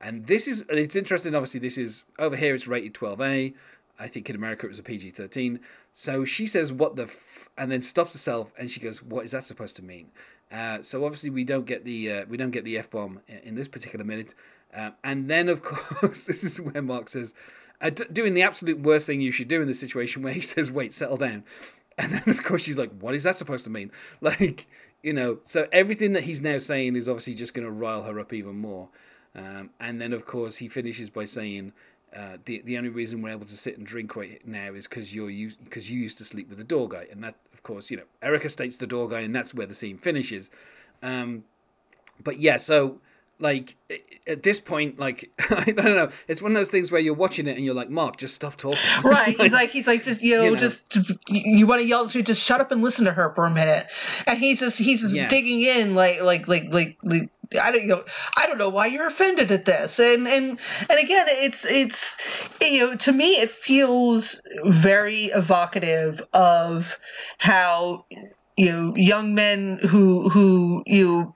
And 0.02 0.28
this 0.28 0.48
is, 0.48 0.64
it's 0.70 0.96
interesting, 0.96 1.36
obviously, 1.36 1.60
this 1.60 1.78
is, 1.78 2.04
over 2.18 2.36
here 2.36 2.56
it's 2.56 2.68
rated 2.68 2.94
12A. 2.94 3.54
I 4.02 4.08
think 4.08 4.30
in 4.30 4.36
America 4.36 4.66
it 4.66 4.70
was 4.70 4.80
a 4.80 4.84
PG 4.84 5.10
13. 5.12 5.60
So 5.92 6.24
she 6.24 6.46
says, 6.46 6.72
What 6.72 6.96
the 6.96 7.04
f, 7.04 7.50
and 7.58 7.70
then 7.70 7.82
stops 7.82 8.14
herself 8.14 8.54
and 8.58 8.72
she 8.72 8.80
goes, 8.80 9.04
What 9.04 9.26
is 9.26 9.32
that 9.32 9.44
supposed 9.44 9.76
to 9.76 9.84
mean? 9.84 10.08
Uh, 10.52 10.82
so 10.82 11.06
obviously 11.06 11.30
we 11.30 11.44
don't 11.44 11.66
get 11.66 11.86
the 11.86 12.12
uh, 12.12 12.26
we 12.28 12.36
don't 12.36 12.52
get 12.52 12.64
the 12.64 12.78
f 12.78 12.90
bomb 12.90 13.20
in 13.28 13.54
this 13.56 13.68
particular 13.68 14.04
minute, 14.04 14.34
um, 14.74 14.94
and 15.04 15.30
then 15.30 15.48
of 15.48 15.62
course 15.64 16.26
this 16.26 16.44
is 16.44 16.60
where 16.60 16.82
Mark 16.82 17.08
says, 17.10 17.34
uh, 17.82 17.92
d- 17.92 18.06
doing 18.12 18.34
the 18.34 18.42
absolute 18.42 18.80
worst 18.80 19.06
thing 19.06 19.22
you 19.22 19.32
should 19.32 19.48
do 19.48 19.62
in 19.62 19.68
this 19.68 19.80
situation, 19.80 20.24
where 20.24 20.34
he 20.34 20.42
says, 20.42 20.72
"Wait, 20.72 20.92
settle 20.92 21.18
down," 21.18 21.44
and 22.00 22.14
then 22.14 22.24
of 22.30 22.44
course 22.44 22.64
she's 22.64 22.80
like, 22.80 22.92
"What 23.00 23.14
is 23.14 23.24
that 23.24 23.36
supposed 23.36 23.66
to 23.66 23.72
mean?" 23.72 23.92
Like 24.22 24.66
you 25.04 25.14
know, 25.14 25.40
so 25.44 25.68
everything 25.72 26.14
that 26.14 26.24
he's 26.24 26.42
now 26.42 26.58
saying 26.58 26.96
is 26.96 27.08
obviously 27.08 27.36
just 27.36 27.54
going 27.54 27.66
to 27.66 27.72
rile 27.72 28.04
her 28.04 28.20
up 28.20 28.34
even 28.34 28.58
more, 28.58 28.90
um, 29.40 29.70
and 29.80 30.02
then 30.02 30.14
of 30.14 30.26
course 30.26 30.58
he 30.58 30.68
finishes 30.68 31.10
by 31.10 31.26
saying. 31.26 31.74
Uh, 32.12 32.38
the 32.46 32.60
the 32.62 32.76
only 32.76 32.90
reason 32.90 33.22
we're 33.22 33.30
able 33.30 33.46
to 33.46 33.54
sit 33.54 33.78
and 33.78 33.86
drink 33.86 34.16
right 34.16 34.42
now 34.44 34.74
is 34.74 34.88
because 34.88 35.14
you're 35.14 35.30
you 35.30 35.52
because 35.64 35.92
you 35.92 36.00
used 36.00 36.18
to 36.18 36.26
sleep 36.26 36.50
with 36.50 36.58
the 36.58 36.64
door 36.64 36.90
guy, 36.90 37.06
and 37.12 37.24
that 37.24 37.36
of 37.54 37.62
course 37.62 37.92
you 37.92 37.98
know 37.98 38.04
Erica 38.24 38.50
states 38.50 38.78
the 38.78 38.88
door 38.88 39.08
guy, 39.08 39.20
and 39.20 39.36
that's 39.36 39.54
where 39.54 39.68
the 39.68 39.76
scene 39.76 39.96
finishes. 40.00 40.50
Um, 41.04 41.44
but 42.24 42.40
yeah, 42.40 42.58
so 42.58 43.00
like 43.40 43.78
at 44.28 44.44
this 44.44 44.60
point, 44.60 45.00
like 45.00 45.32
I 45.50 45.64
don't 45.72 45.96
know, 45.96 46.10
it's 46.28 46.42
one 46.42 46.52
of 46.52 46.58
those 46.58 46.70
things 46.72 46.92
where 46.92 47.02
you're 47.02 47.14
watching 47.14 47.48
it 47.48 47.56
and 47.56 47.66
you're 47.66 47.74
like, 47.74 47.90
Mark, 47.90 48.18
just 48.18 48.36
stop 48.36 48.56
talking. 48.58 48.80
Right. 49.04 49.36
He's 49.40 49.52
like, 49.60 49.72
he's 49.72 49.88
like, 49.88 50.04
just 50.04 50.22
you 50.22 50.36
know, 50.38 50.44
You 50.44 50.52
know. 50.52 50.58
just 50.58 50.82
you, 51.30 51.66
want 51.66 51.82
to 51.82 51.88
yell 51.88 52.04
at 52.06 52.14
her, 52.14 52.22
just 52.22 52.46
shut 52.46 52.62
up 52.62 52.72
and 52.72 52.82
listen 52.82 53.06
to 53.06 53.12
her 53.12 53.34
for 53.34 53.46
a 53.46 53.50
minute. 53.50 53.88
And 54.28 54.38
he's 54.38 54.60
just 54.60 54.78
he's 54.78 55.02
just 55.02 55.16
Yeah. 55.16 55.28
digging 55.28 55.62
in, 55.62 55.96
like 55.96 56.22
like 56.22 56.48
like 56.48 56.66
like. 56.74 56.98
like 57.04 57.30
I 57.60 57.72
don't 57.72 57.82
you 57.82 57.88
know. 57.88 58.04
I 58.38 58.46
don't 58.46 58.60
know 58.60 58.70
why 58.70 58.86
you're 58.86 59.08
offended 59.08 59.52
at 59.52 59.66
this, 59.66 60.00
and 60.00 60.28
and 60.28 60.60
and 60.88 61.00
again, 61.00 61.26
it's 61.30 61.66
it's 61.66 62.16
you 62.62 62.82
know 62.82 62.96
to 62.96 63.12
me 63.12 63.42
it 63.42 63.50
feels 63.50 64.40
very 64.64 65.26
evocative 65.26 66.22
of 66.32 67.00
how 67.40 68.06
you 68.60 68.66
know 68.66 68.94
young 68.98 69.34
men 69.36 69.78
who 69.78 70.28
who 70.28 70.84
you 70.86 71.34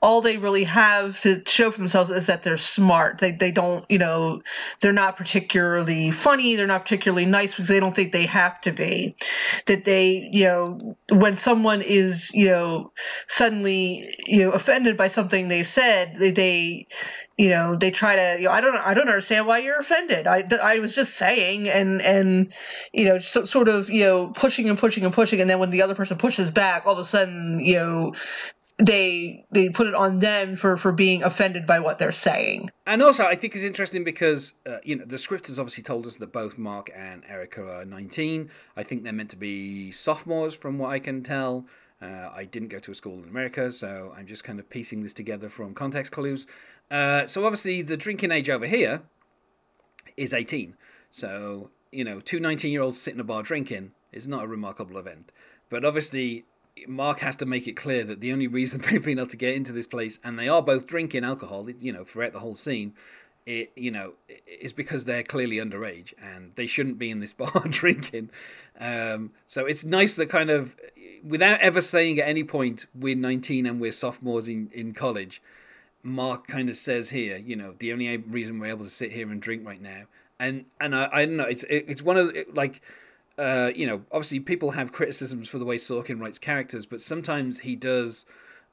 all 0.00 0.20
they 0.20 0.38
really 0.38 0.62
have 0.62 1.20
to 1.22 1.42
show 1.44 1.72
for 1.72 1.78
themselves 1.78 2.10
is 2.10 2.26
that 2.26 2.44
they're 2.44 2.56
smart. 2.56 3.18
They 3.18 3.32
they 3.32 3.50
don't 3.50 3.84
you 3.88 3.98
know 3.98 4.40
they're 4.80 4.92
not 4.92 5.16
particularly 5.16 6.12
funny. 6.12 6.54
They're 6.54 6.68
not 6.68 6.84
particularly 6.84 7.26
nice 7.26 7.50
because 7.50 7.66
they 7.66 7.80
don't 7.80 7.94
think 7.94 8.12
they 8.12 8.26
have 8.26 8.60
to 8.60 8.70
be. 8.70 9.16
That 9.66 9.84
they 9.84 10.28
you 10.30 10.44
know 10.44 10.96
when 11.10 11.36
someone 11.36 11.82
is 11.82 12.32
you 12.34 12.46
know 12.46 12.92
suddenly 13.26 14.14
you 14.26 14.44
know 14.44 14.52
offended 14.52 14.96
by 14.96 15.08
something 15.08 15.48
they've 15.48 15.66
said, 15.66 16.14
they, 16.18 16.30
they 16.30 16.86
you 17.40 17.48
know 17.48 17.74
they 17.74 17.90
try 17.90 18.16
to 18.16 18.36
you 18.38 18.48
know 18.48 18.52
I 18.52 18.60
don't 18.60 18.76
I 18.76 18.92
don't 18.92 19.08
understand 19.08 19.46
why 19.46 19.58
you're 19.58 19.80
offended. 19.80 20.26
I 20.26 20.46
I 20.62 20.78
was 20.80 20.94
just 20.94 21.14
saying 21.14 21.70
and 21.70 22.02
and 22.02 22.52
you 22.92 23.06
know 23.06 23.18
so, 23.18 23.46
sort 23.46 23.68
of 23.68 23.88
you 23.88 24.04
know 24.04 24.28
pushing 24.28 24.68
and 24.68 24.78
pushing 24.78 25.06
and 25.06 25.14
pushing 25.14 25.40
and 25.40 25.48
then 25.48 25.58
when 25.58 25.70
the 25.70 25.80
other 25.80 25.94
person 25.94 26.18
pushes 26.18 26.50
back, 26.50 26.84
all 26.84 26.92
of 26.92 26.98
a 26.98 27.04
sudden 27.06 27.60
you 27.60 27.76
know 27.76 28.14
they 28.76 29.46
they 29.50 29.70
put 29.70 29.86
it 29.86 29.94
on 29.94 30.18
them 30.18 30.54
for 30.56 30.76
for 30.76 30.92
being 30.92 31.22
offended 31.22 31.66
by 31.66 31.80
what 31.80 31.98
they're 31.98 32.12
saying. 32.12 32.70
And 32.86 33.02
also, 33.02 33.24
I 33.24 33.36
think 33.36 33.54
it's 33.54 33.64
interesting 33.64 34.04
because 34.04 34.52
uh, 34.66 34.76
you 34.84 34.96
know 34.96 35.06
the 35.06 35.18
script 35.18 35.46
has 35.46 35.58
obviously 35.58 35.82
told 35.82 36.06
us 36.06 36.16
that 36.16 36.34
both 36.34 36.58
Mark 36.58 36.90
and 36.94 37.24
Erica 37.26 37.66
are 37.76 37.84
19. 37.86 38.50
I 38.76 38.82
think 38.82 39.02
they're 39.02 39.14
meant 39.14 39.30
to 39.30 39.36
be 39.36 39.90
sophomores, 39.92 40.54
from 40.54 40.78
what 40.78 40.90
I 40.90 40.98
can 40.98 41.22
tell. 41.22 41.66
Uh, 42.02 42.30
I 42.34 42.44
didn't 42.44 42.68
go 42.68 42.78
to 42.78 42.90
a 42.90 42.94
school 42.94 43.22
in 43.22 43.28
America, 43.28 43.70
so 43.72 44.14
I'm 44.16 44.26
just 44.26 44.42
kind 44.42 44.58
of 44.58 44.70
piecing 44.70 45.02
this 45.02 45.12
together 45.12 45.50
from 45.50 45.74
context 45.74 46.12
clues. 46.12 46.46
Uh, 46.90 47.26
so 47.26 47.44
obviously, 47.44 47.82
the 47.82 47.96
drinking 47.96 48.32
age 48.32 48.50
over 48.50 48.66
here 48.66 49.02
is 50.16 50.34
18. 50.34 50.76
So 51.10 51.70
you 51.92 52.04
know, 52.04 52.20
two 52.20 52.40
19 52.40 52.72
year 52.72 52.82
olds 52.82 53.00
sitting 53.00 53.18
in 53.18 53.22
a 53.22 53.24
bar 53.24 53.42
drinking 53.42 53.92
is 54.12 54.28
not 54.28 54.44
a 54.44 54.48
remarkable 54.48 54.98
event. 54.98 55.32
But 55.68 55.84
obviously, 55.84 56.44
Mark 56.86 57.20
has 57.20 57.36
to 57.36 57.46
make 57.46 57.66
it 57.66 57.76
clear 57.76 58.04
that 58.04 58.20
the 58.20 58.32
only 58.32 58.46
reason 58.46 58.80
they've 58.90 59.04
been 59.04 59.18
able 59.18 59.28
to 59.28 59.36
get 59.36 59.54
into 59.54 59.72
this 59.72 59.86
place, 59.86 60.18
and 60.24 60.38
they 60.38 60.48
are 60.48 60.62
both 60.62 60.86
drinking 60.86 61.24
alcohol, 61.24 61.68
you 61.70 61.92
know, 61.92 62.04
throughout 62.04 62.32
the 62.32 62.40
whole 62.40 62.54
scene, 62.54 62.94
it, 63.46 63.72
you 63.74 63.90
know, 63.90 64.14
is 64.60 64.72
because 64.72 65.04
they're 65.04 65.22
clearly 65.22 65.56
underage 65.56 66.12
and 66.22 66.52
they 66.56 66.66
shouldn't 66.66 66.98
be 66.98 67.10
in 67.10 67.20
this 67.20 67.32
bar 67.32 67.62
drinking. 67.68 68.30
Um, 68.78 69.32
so 69.46 69.66
it's 69.66 69.84
nice 69.84 70.14
that 70.16 70.28
kind 70.28 70.50
of, 70.50 70.76
without 71.22 71.60
ever 71.60 71.80
saying 71.80 72.18
at 72.18 72.28
any 72.28 72.44
point 72.44 72.86
we're 72.94 73.16
19 73.16 73.66
and 73.66 73.80
we're 73.80 73.92
sophomores 73.92 74.48
in, 74.48 74.70
in 74.72 74.94
college, 74.94 75.42
Mark 76.02 76.46
kind 76.46 76.68
of 76.68 76.76
says 76.76 77.10
here, 77.10 77.36
you 77.36 77.56
know, 77.56 77.74
the 77.78 77.92
only 77.92 78.16
reason 78.16 78.58
we're 78.58 78.66
able 78.66 78.84
to 78.84 78.90
sit 78.90 79.12
here 79.12 79.30
and 79.30 79.40
drink 79.40 79.66
right 79.66 79.80
now, 79.80 80.04
and 80.38 80.64
and 80.80 80.94
I, 80.94 81.08
I 81.12 81.26
don't 81.26 81.36
know, 81.36 81.44
it's 81.44 81.64
it, 81.64 81.84
it's 81.88 82.02
one 82.02 82.16
of 82.16 82.32
the, 82.32 82.46
like, 82.52 82.80
uh, 83.38 83.70
you 83.74 83.86
know, 83.86 84.02
obviously 84.10 84.40
people 84.40 84.72
have 84.72 84.92
criticisms 84.92 85.48
for 85.48 85.58
the 85.58 85.64
way 85.64 85.76
Sorkin 85.76 86.20
writes 86.20 86.38
characters, 86.38 86.86
but 86.86 87.00
sometimes 87.02 87.60
he 87.60 87.76
does, 87.76 88.24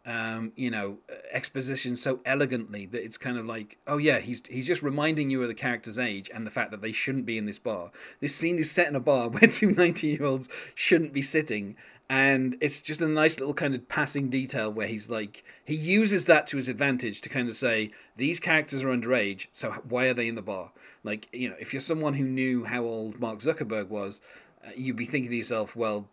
um, 0.05 0.53
you 0.55 0.72
know, 0.72 1.00
exposition 1.31 1.98
so 1.98 2.22
elegantly 2.25 2.86
that 2.86 3.03
it's 3.03 3.17
kind 3.17 3.38
of 3.38 3.46
like, 3.46 3.77
oh 3.88 3.98
yeah, 3.98 4.19
he's 4.19 4.41
he's 4.48 4.67
just 4.67 4.81
reminding 4.81 5.29
you 5.29 5.41
of 5.41 5.50
the 5.50 5.53
character's 5.53 6.00
age 6.00 6.29
and 6.34 6.48
the 6.48 6.51
fact 6.51 6.72
that 6.72 6.81
they 6.81 6.93
shouldn't 6.93 7.25
be 7.25 7.38
in 7.38 7.46
this 7.46 7.60
bar. 7.60 7.91
This 8.22 8.36
scene 8.36 8.57
is 8.57 8.72
set 8.72 8.88
in 8.88 8.96
a 8.96 9.01
bar 9.01 9.29
where 9.29 9.50
two 9.50 9.72
19 9.72 10.10
year 10.10 10.24
olds 10.25 10.50
shouldn't 10.75 11.13
be 11.13 11.22
sitting. 11.22 11.75
And 12.09 12.55
it's 12.61 12.81
just 12.81 13.01
a 13.01 13.07
nice 13.07 13.39
little 13.39 13.53
kind 13.53 13.75
of 13.75 13.87
passing 13.89 14.29
detail 14.29 14.71
where 14.71 14.87
he's 14.87 15.09
like 15.09 15.43
he 15.65 15.75
uses 15.75 16.25
that 16.25 16.47
to 16.47 16.57
his 16.57 16.69
advantage 16.69 17.21
to 17.21 17.29
kind 17.29 17.49
of 17.49 17.55
say 17.55 17.91
these 18.15 18.39
characters 18.39 18.83
are 18.83 18.87
underage 18.87 19.47
so 19.51 19.71
why 19.87 20.07
are 20.07 20.13
they 20.13 20.27
in 20.27 20.35
the 20.35 20.41
bar 20.41 20.71
like 21.03 21.27
you 21.33 21.49
know 21.49 21.55
if 21.59 21.73
you're 21.73 21.79
someone 21.79 22.13
who 22.13 22.23
knew 22.23 22.65
how 22.65 22.83
old 22.83 23.19
mark 23.19 23.39
zuckerberg 23.39 23.87
was 23.87 24.21
uh, 24.65 24.69
you'd 24.75 24.95
be 24.95 25.05
thinking 25.05 25.31
to 25.31 25.37
yourself 25.37 25.75
well 25.75 26.07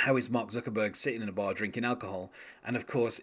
how 0.00 0.16
is 0.16 0.28
Mark 0.28 0.50
Zuckerberg 0.50 0.94
sitting 0.94 1.22
in 1.22 1.28
a 1.28 1.32
bar 1.32 1.54
drinking 1.54 1.84
alcohol? 1.84 2.30
And 2.62 2.76
of 2.76 2.86
course, 2.86 3.20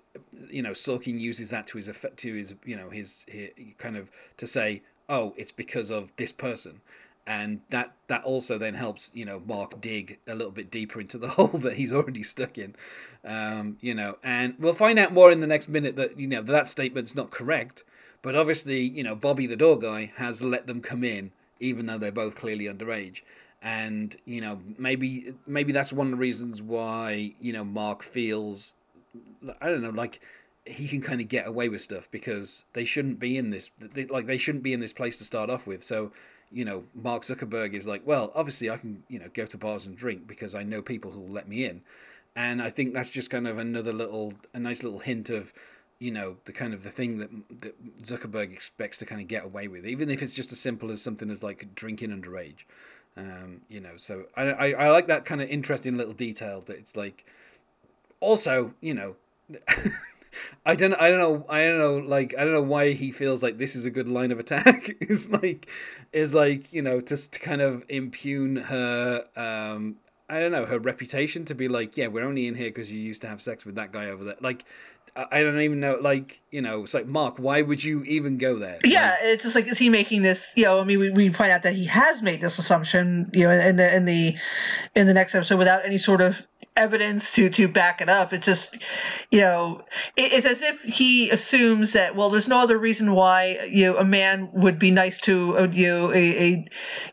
you 0.50 0.64
know, 0.64 0.72
Sorkin 0.72 1.20
uses 1.20 1.52
that 1.52 1.68
to 1.68 1.78
his 1.78 1.88
effect, 1.88 2.18
to 2.18 2.34
his, 2.34 2.56
you 2.66 2.76
know, 2.76 2.90
his, 2.90 3.26
his 3.28 3.52
kind 3.78 3.96
of 3.96 4.10
to 4.38 4.48
say, 4.48 4.82
oh, 5.08 5.36
it's 5.38 5.52
because 5.52 5.92
of 5.92 6.12
this 6.18 6.32
person 6.32 6.82
and 7.26 7.62
that 7.70 7.94
that 8.08 8.24
also 8.24 8.58
then 8.58 8.74
helps 8.74 9.12
you 9.14 9.26
know 9.26 9.42
Mark 9.46 9.80
dig 9.80 10.20
a 10.28 10.36
little 10.36 10.52
bit 10.52 10.70
deeper 10.70 11.00
into 11.00 11.18
the 11.18 11.28
hole 11.30 11.48
that 11.48 11.76
he's 11.76 11.94
already 11.94 12.24
stuck 12.24 12.58
in, 12.58 12.76
um, 13.26 13.78
you 13.82 13.94
know, 13.94 14.18
and 14.24 14.56
we'll 14.60 14.74
find 14.74 15.00
out 15.00 15.14
more 15.14 15.32
in 15.32 15.42
the 15.42 15.48
next 15.48 15.70
minute 15.70 15.96
that 15.96 16.20
you 16.20 16.28
know 16.28 16.42
that 16.42 16.68
statement's 16.68 17.16
not 17.16 17.32
correct, 17.32 17.84
but 18.22 18.36
obviously 18.36 18.82
you 18.82 19.04
know 19.04 19.16
Bobby 19.16 19.48
the 19.48 19.56
door 19.56 19.78
guy 19.78 20.12
has 20.18 20.42
let 20.42 20.68
them 20.68 20.82
come 20.82 21.04
in 21.04 21.32
even 21.60 21.86
though 21.86 21.98
they're 21.98 22.12
both 22.12 22.36
clearly 22.36 22.66
underage, 22.66 23.22
and 23.62 24.18
you 24.26 24.42
know 24.42 24.60
maybe 24.78 25.34
maybe 25.48 25.72
that's 25.72 25.94
one 25.94 26.08
of 26.08 26.12
the 26.12 26.18
reasons 26.18 26.62
why 26.62 27.34
you 27.40 27.54
know 27.54 27.64
Mark 27.64 28.04
feels 28.04 28.74
I 29.62 29.70
don't 29.70 29.82
know 29.82 29.90
like 29.90 30.22
he 30.66 30.88
can 30.88 31.02
kind 31.02 31.20
of 31.20 31.28
get 31.28 31.46
away 31.46 31.68
with 31.68 31.82
stuff 31.82 32.10
because 32.10 32.66
they 32.74 32.86
shouldn't 32.86 33.20
be 33.20 33.38
in 33.38 33.50
this 33.50 33.72
they, 33.80 34.06
like 34.06 34.26
they 34.26 34.38
shouldn't 34.38 34.64
be 34.64 34.74
in 34.74 34.80
this 34.80 34.94
place 34.94 35.18
to 35.18 35.26
start 35.26 35.50
off 35.50 35.68
with. 35.68 35.84
So 35.84 36.12
you 36.54 36.64
know, 36.64 36.84
Mark 36.94 37.24
Zuckerberg 37.24 37.74
is 37.74 37.88
like, 37.88 38.06
well, 38.06 38.32
obviously 38.36 38.70
I 38.70 38.78
can, 38.78 39.04
you 39.10 39.20
know, 39.20 39.30
go 39.34 39.46
to 39.46 39.58
bars 39.58 39.86
and 39.86 39.98
drink 39.98 40.28
because 40.28 40.54
I 40.54 40.64
know 40.64 40.82
people 40.82 41.12
who 41.12 41.22
will 41.22 41.34
let 41.34 41.48
me 41.48 41.66
in. 41.66 41.82
And 42.36 42.62
I 42.62 42.70
think 42.70 42.94
that's 42.94 43.10
just 43.10 43.30
kind 43.30 43.48
of 43.48 43.58
another 43.58 43.94
little, 43.94 44.34
a 44.54 44.60
nice 44.60 44.84
little 44.84 45.00
hint 45.00 45.30
of, 45.30 45.54
you 46.00 46.12
know, 46.12 46.38
the 46.46 46.52
kind 46.52 46.74
of 46.74 46.84
the 46.84 46.90
thing 46.90 47.18
that, 47.18 47.30
that 47.62 48.02
Zuckerberg 48.04 48.52
expects 48.52 48.98
to 49.00 49.06
kind 49.06 49.22
of 49.22 49.28
get 49.28 49.44
away 49.44 49.68
with, 49.68 49.86
even 49.86 50.10
if 50.10 50.22
it's 50.22 50.36
just 50.36 50.52
as 50.52 50.60
simple 50.60 50.92
as 50.92 51.02
something 51.02 51.30
as 51.30 51.44
like 51.44 51.76
drinking 51.76 52.10
underage. 52.10 52.66
Um, 53.16 53.62
you 53.70 53.80
know, 53.80 53.98
so 53.98 54.26
I, 54.36 54.44
I, 54.44 54.72
I 54.72 54.90
like 54.90 55.08
that 55.08 55.26
kind 55.26 55.42
of 55.42 55.50
interesting 55.50 55.98
little 55.98 56.14
detail 56.14 56.62
that 56.62 56.78
it's 56.78 56.96
like, 56.96 57.26
also, 58.20 58.74
you 58.82 58.94
know, 58.94 59.16
I 60.66 60.76
don't 60.76 60.94
I 60.94 61.10
don't 61.10 61.20
know 61.20 61.46
I 61.50 61.64
don't 61.64 61.80
know 61.80 61.98
like 61.98 62.34
I 62.38 62.44
don't 62.44 62.54
know 62.54 62.62
why 62.62 62.94
he 62.94 63.12
feels 63.12 63.44
like 63.44 63.58
this 63.58 63.76
is 63.76 63.86
a 63.86 63.92
good 63.92 64.08
line 64.08 64.32
of 64.32 64.40
attack. 64.40 64.96
is 65.02 65.30
like 65.30 65.68
is 66.12 66.34
like, 66.34 66.72
you 66.74 66.82
know, 66.82 67.02
just 67.02 67.34
to 67.34 67.40
kind 67.40 67.62
of 67.62 67.84
impugn 67.90 68.58
her 68.58 69.26
um 69.36 69.98
I 70.30 70.40
don't 70.40 70.52
know, 70.52 70.66
her 70.66 70.80
reputation 70.80 71.46
to 71.46 71.54
be 71.54 71.68
like, 71.68 71.98
yeah, 71.98 72.08
we're 72.08 72.26
only 72.26 72.48
in 72.48 72.56
here 72.56 72.70
because 72.70 72.92
you 72.92 73.00
used 73.00 73.22
to 73.22 73.28
have 73.28 73.42
sex 73.42 73.66
with 73.66 73.76
that 73.76 73.92
guy 73.92 74.08
over 74.08 74.24
there. 74.24 74.38
Like 74.40 74.66
I 75.16 75.44
don't 75.44 75.60
even 75.60 75.80
know, 75.80 76.00
like, 76.02 76.42
you 76.50 76.62
know, 76.62 76.84
it's 76.84 76.96
like, 76.96 77.06
Mark, 77.06 77.38
why 77.38 77.62
would 77.62 77.84
you 77.84 78.04
even 78.06 78.40
go 78.40 78.58
there? 78.58 78.80
Yeah, 78.84 79.10
like, 79.10 79.20
it's 79.22 79.44
just 79.44 79.54
like, 79.54 79.68
is 79.68 79.78
he 79.78 79.90
making 79.90 80.24
this, 80.24 80.54
you 80.56 80.64
know, 80.64 80.80
I 80.80 80.86
mean, 80.86 80.98
we, 80.98 81.12
we 81.12 81.30
find 81.30 81.52
out 81.52 81.64
that 81.64 81.76
he 81.76 81.86
has 81.86 82.24
made 82.24 82.42
this 82.42 82.58
assumption, 82.58 83.30
you 83.32 83.44
know, 83.44 83.52
in 83.52 83.76
the, 83.76 83.96
in 83.96 84.06
the, 84.06 84.36
in 84.96 85.06
the 85.06 85.14
next 85.14 85.36
episode 85.36 85.60
without 85.60 85.86
any 85.86 86.00
sort 86.00 86.22
of 86.22 86.42
evidence 86.76 87.34
to 87.34 87.50
to 87.50 87.68
back 87.68 88.02
it 88.02 88.10
up. 88.10 88.34
It's 88.34 88.46
just, 88.46 88.78
you 89.32 89.42
know, 89.42 89.82
it, 90.16 90.34
it's 90.34 90.48
as 90.48 90.62
if 90.62 90.82
he 90.82 91.30
assumes 91.30 91.94
that 91.94 92.16
well, 92.16 92.30
there's 92.30 92.48
no 92.48 92.60
other 92.60 92.78
reason 92.78 93.12
why 93.14 93.70
you 93.70 93.92
know, 93.92 93.98
a 93.98 94.04
man 94.04 94.50
would 94.54 94.80
be 94.80 94.92
nice 94.92 95.20
to 95.22 95.56
a, 95.56 95.68
you 95.68 95.88
know, 95.88 96.12
a, 96.12 96.16
a 96.16 96.66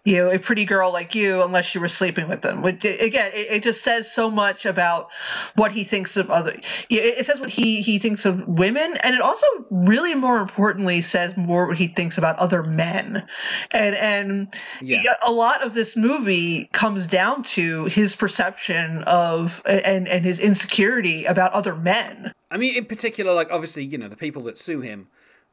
you 0.04 0.16
know 0.18 0.30
a 0.30 0.38
pretty 0.38 0.64
girl 0.64 0.92
like 0.92 1.14
you 1.14 1.42
unless 1.42 1.74
you 1.74 1.80
were 1.80 1.88
sleeping 1.88 2.28
with 2.28 2.42
them. 2.42 2.62
Which, 2.62 2.84
again, 2.84 3.32
it, 3.34 3.50
it 3.50 3.62
just 3.62 3.82
says 3.82 4.10
so 4.10 4.30
much 4.30 4.66
about 4.66 5.10
what 5.56 5.72
he 5.72 5.84
thinks 5.84 6.16
of 6.16 6.30
other. 6.30 6.56
It 6.88 7.26
says 7.26 7.40
what 7.40 7.50
he 7.50 7.82
he 7.82 7.98
thinks 7.98 8.24
of 8.24 8.46
women, 8.46 8.96
and 9.02 9.14
it 9.14 9.20
also 9.20 9.46
really 9.70 10.14
more 10.14 10.38
importantly 10.38 11.00
says 11.00 11.36
more 11.36 11.68
what 11.68 11.76
he 11.76 11.86
thinks 11.86 12.18
about 12.18 12.38
other 12.38 12.62
men, 12.62 13.26
and 13.70 13.94
and 13.94 14.54
yeah. 14.80 15.02
a 15.26 15.32
lot 15.32 15.62
of 15.62 15.74
this 15.74 15.96
movie 15.96 16.68
comes 16.72 17.06
down 17.06 17.42
to 17.42 17.84
his 17.86 18.16
perception 18.16 19.02
of 19.04 19.49
and 19.64 20.08
and 20.08 20.24
his 20.24 20.38
insecurity 20.38 21.24
about 21.24 21.52
other 21.52 21.74
men. 21.74 22.32
I 22.50 22.56
mean, 22.56 22.76
in 22.76 22.86
particular, 22.86 23.32
like 23.32 23.50
obviously, 23.50 23.84
you 23.84 23.98
know, 23.98 24.08
the 24.08 24.16
people 24.16 24.42
that 24.42 24.58
sue 24.58 24.80
him. 24.80 25.08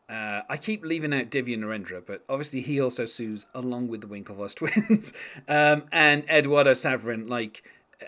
Uh, 0.09 0.41
I 0.49 0.55
keep 0.55 0.85
leaving 0.85 1.13
out 1.13 1.29
Divya 1.29 1.57
Narendra, 1.57 2.01
but 2.05 2.23
obviously 2.29 2.61
he 2.61 2.79
also 2.79 3.05
sues 3.05 3.45
along 3.53 3.89
with 3.89 3.99
the 3.99 4.07
Winklevoss 4.07 4.55
twins 4.55 5.11
um, 5.49 5.83
and 5.91 6.23
Eduardo 6.29 6.71
Saverin. 6.71 7.29
Like, 7.29 7.61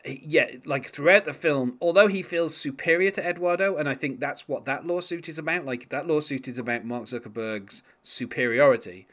yeah, 0.06 0.48
like 0.66 0.88
throughout 0.88 1.26
the 1.26 1.34
film, 1.34 1.78
although 1.82 2.08
he 2.08 2.22
feels 2.22 2.56
superior 2.56 3.12
to 3.12 3.28
Eduardo, 3.28 3.76
and 3.76 3.90
I 3.90 3.96
think 3.96 4.22
that's 4.22 4.48
what 4.48 4.64
that 4.66 4.88
lawsuit 4.88 5.28
is 5.28 5.38
about. 5.38 5.66
Like 5.66 5.90
that 5.90 6.08
lawsuit 6.08 6.48
is 6.48 6.58
about 6.58 6.86
Mark 6.86 7.06
Zuckerberg's 7.06 7.84
superiority. 8.02 9.06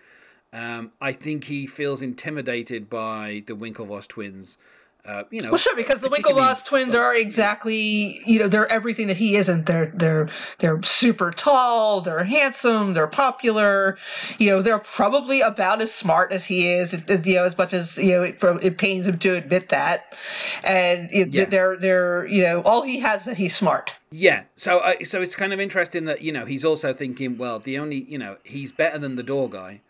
Um, 0.53 0.93
I 1.01 1.13
think 1.13 1.45
he 1.45 1.67
feels 1.67 2.01
intimidated 2.01 2.89
by 2.89 3.43
the 3.47 3.55
Winklevoss 3.55 4.09
twins 4.09 4.59
uh, 5.07 5.23
you 5.31 5.41
know, 5.41 5.51
well, 5.51 5.59
sure, 5.59 5.77
because 5.77 6.01
the 6.01 6.09
Winklevoss 6.09 6.65
twins 6.65 6.95
are 6.95 7.15
exactly, 7.15 8.21
you 8.27 8.41
know, 8.41 8.49
they're 8.49 8.71
everything 8.71 9.07
that 9.07 9.17
he 9.17 9.37
isn't. 9.37 9.67
They're 9.67 9.93
they're 9.95 10.29
they're 10.59 10.83
super 10.83 11.31
tall, 11.31 12.01
they're 12.01 12.25
handsome, 12.25 12.93
they're 12.95 13.07
popular. 13.07 13.99
You 14.39 14.51
know, 14.51 14.63
they're 14.63 14.81
probably 14.81 15.43
about 15.43 15.81
as 15.81 15.95
smart 15.95 16.33
as 16.33 16.45
he 16.45 16.73
is. 16.73 16.93
You 16.93 17.35
know, 17.37 17.45
as 17.45 17.57
much 17.57 17.73
as 17.73 17.97
you 17.99 18.13
know, 18.13 18.23
it, 18.25 18.43
it 18.63 18.79
pains 18.79 19.07
him 19.07 19.19
to 19.19 19.35
admit 19.37 19.69
that. 19.69 20.17
And 20.65 21.09
it, 21.13 21.29
yeah. 21.29 21.45
they're 21.45 21.77
they're 21.77 22.27
you 22.27 22.43
know, 22.43 22.63
all 22.63 22.83
he 22.83 22.99
has 23.01 23.27
that 23.27 23.37
he's 23.37 23.55
smart. 23.55 23.95
Yeah, 24.11 24.45
so 24.57 24.81
uh, 24.81 25.05
so 25.05 25.23
it's 25.23 25.37
kind 25.37 25.53
of 25.53 25.61
interesting 25.61 26.07
that 26.07 26.23
you 26.23 26.33
know 26.33 26.47
he's 26.47 26.65
also 26.65 26.93
thinking, 26.93 27.39
well, 27.39 27.61
the 27.61 27.79
only 27.79 28.03
you 28.03 28.19
know 28.19 28.39
he's 28.43 28.73
better 28.73 28.99
than 28.99 29.15
the 29.15 29.23
door 29.23 29.49
guy 29.49 29.83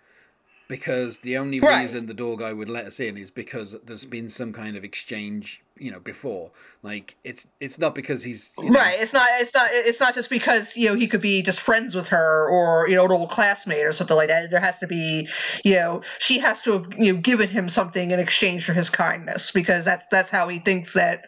because 0.69 1.21
the 1.21 1.37
only 1.37 1.61
right. 1.61 1.81
reason 1.81 2.07
the 2.07 2.15
door 2.15 2.37
guy 2.37 2.53
would 2.53 2.69
let 2.69 2.87
us 2.87 3.01
in 3.01 3.17
is 3.17 3.31
because 3.31 3.77
there's 3.85 4.05
been 4.05 4.29
some 4.29 4.53
kind 4.53 4.77
of 4.77 4.85
exchange 4.85 5.63
you 5.79 5.91
know 5.91 6.01
before. 6.01 6.51
Like 6.83 7.17
it's 7.25 7.49
it's 7.61 7.79
not 7.79 7.95
because 7.95 8.23
he's 8.23 8.53
you 8.59 8.71
know, 8.71 8.81
right 8.81 8.97
it's 8.99 9.13
not 9.13 9.27
it's 9.41 9.55
not 9.55 9.69
it's 9.71 10.01
not 10.01 10.15
just 10.15 10.31
because 10.31 10.77
you 10.77 10.89
know 10.89 10.95
he 10.95 11.07
could 11.07 11.21
be 11.21 11.43
just 11.43 11.61
friends 11.61 11.95
with 11.95 12.09
her 12.09 12.49
or 12.49 12.89
you 12.89 12.97
know 12.97 13.05
an 13.05 13.13
old 13.13 13.31
classmate 13.31 13.85
or 13.85 13.93
something 13.93 14.17
like 14.17 14.29
that. 14.29 14.51
There 14.51 14.61
has 14.61 14.79
to 14.81 14.87
be 14.87 15.29
you 15.65 15.75
know 15.75 16.03
she 16.19 16.39
has 16.41 16.63
to 16.63 16.73
have 16.73 16.95
you 16.99 17.13
know 17.13 17.21
given 17.21 17.49
him 17.49 17.69
something 17.69 18.11
in 18.11 18.19
exchange 18.19 18.65
for 18.65 18.73
his 18.73 18.91
kindness 18.91 19.51
because 19.51 19.85
that's 19.85 20.05
that's 20.11 20.31
how 20.31 20.49
he 20.49 20.59
thinks 20.59 20.95
that 20.95 21.27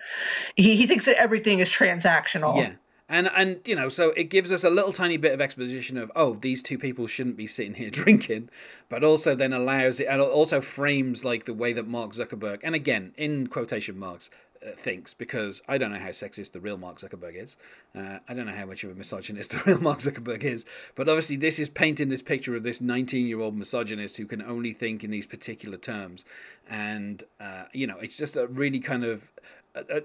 he, 0.56 0.76
he 0.76 0.86
thinks 0.86 1.04
that 1.06 1.20
everything 1.20 1.60
is 1.60 1.68
transactional. 1.68 2.56
Yeah 2.56 2.72
and 3.08 3.30
and 3.34 3.60
you 3.64 3.74
know 3.74 3.88
so 3.88 4.10
it 4.10 4.24
gives 4.24 4.52
us 4.52 4.64
a 4.64 4.70
little 4.70 4.92
tiny 4.92 5.16
bit 5.16 5.32
of 5.32 5.40
exposition 5.40 5.96
of 5.96 6.12
oh 6.14 6.34
these 6.34 6.62
two 6.62 6.78
people 6.78 7.06
shouldn't 7.06 7.36
be 7.36 7.46
sitting 7.46 7.74
here 7.74 7.90
drinking 8.02 8.48
but 8.88 9.02
also 9.02 9.34
then 9.34 9.52
allows 9.52 10.00
it 10.00 10.06
and 10.06 10.20
also 10.20 10.60
frames 10.60 11.24
like 11.24 11.44
the 11.44 11.54
way 11.54 11.72
that 11.72 11.86
mark 11.86 12.12
zuckerberg 12.12 12.60
and 12.62 12.74
again 12.74 13.12
in 13.16 13.46
quotation 13.46 13.98
marks 13.98 14.30
uh, 14.66 14.72
thinks 14.76 15.14
because 15.14 15.62
i 15.68 15.78
don't 15.78 15.92
know 15.92 15.98
how 15.98 16.08
sexist 16.08 16.52
the 16.52 16.60
real 16.60 16.76
mark 16.76 16.96
zuckerberg 16.96 17.36
is. 17.36 17.56
Uh, 17.96 18.18
i 18.28 18.34
don't 18.34 18.46
know 18.46 18.52
how 18.52 18.66
much 18.66 18.82
of 18.82 18.90
a 18.90 18.94
misogynist 18.94 19.50
the 19.52 19.62
real 19.64 19.80
mark 19.80 20.00
zuckerberg 20.00 20.42
is 20.42 20.66
but 20.94 21.08
obviously 21.08 21.36
this 21.36 21.58
is 21.58 21.68
painting 21.68 22.08
this 22.08 22.22
picture 22.22 22.56
of 22.56 22.62
this 22.64 22.80
19 22.80 23.26
year 23.26 23.40
old 23.40 23.56
misogynist 23.56 24.16
who 24.16 24.26
can 24.26 24.42
only 24.42 24.72
think 24.72 25.04
in 25.04 25.10
these 25.10 25.26
particular 25.26 25.76
terms. 25.78 26.24
And 26.68 27.24
uh, 27.40 27.64
you 27.72 27.86
know 27.86 27.98
it's 27.98 28.18
just 28.18 28.36
a 28.36 28.46
really 28.46 28.80
kind 28.80 29.04
of 29.04 29.30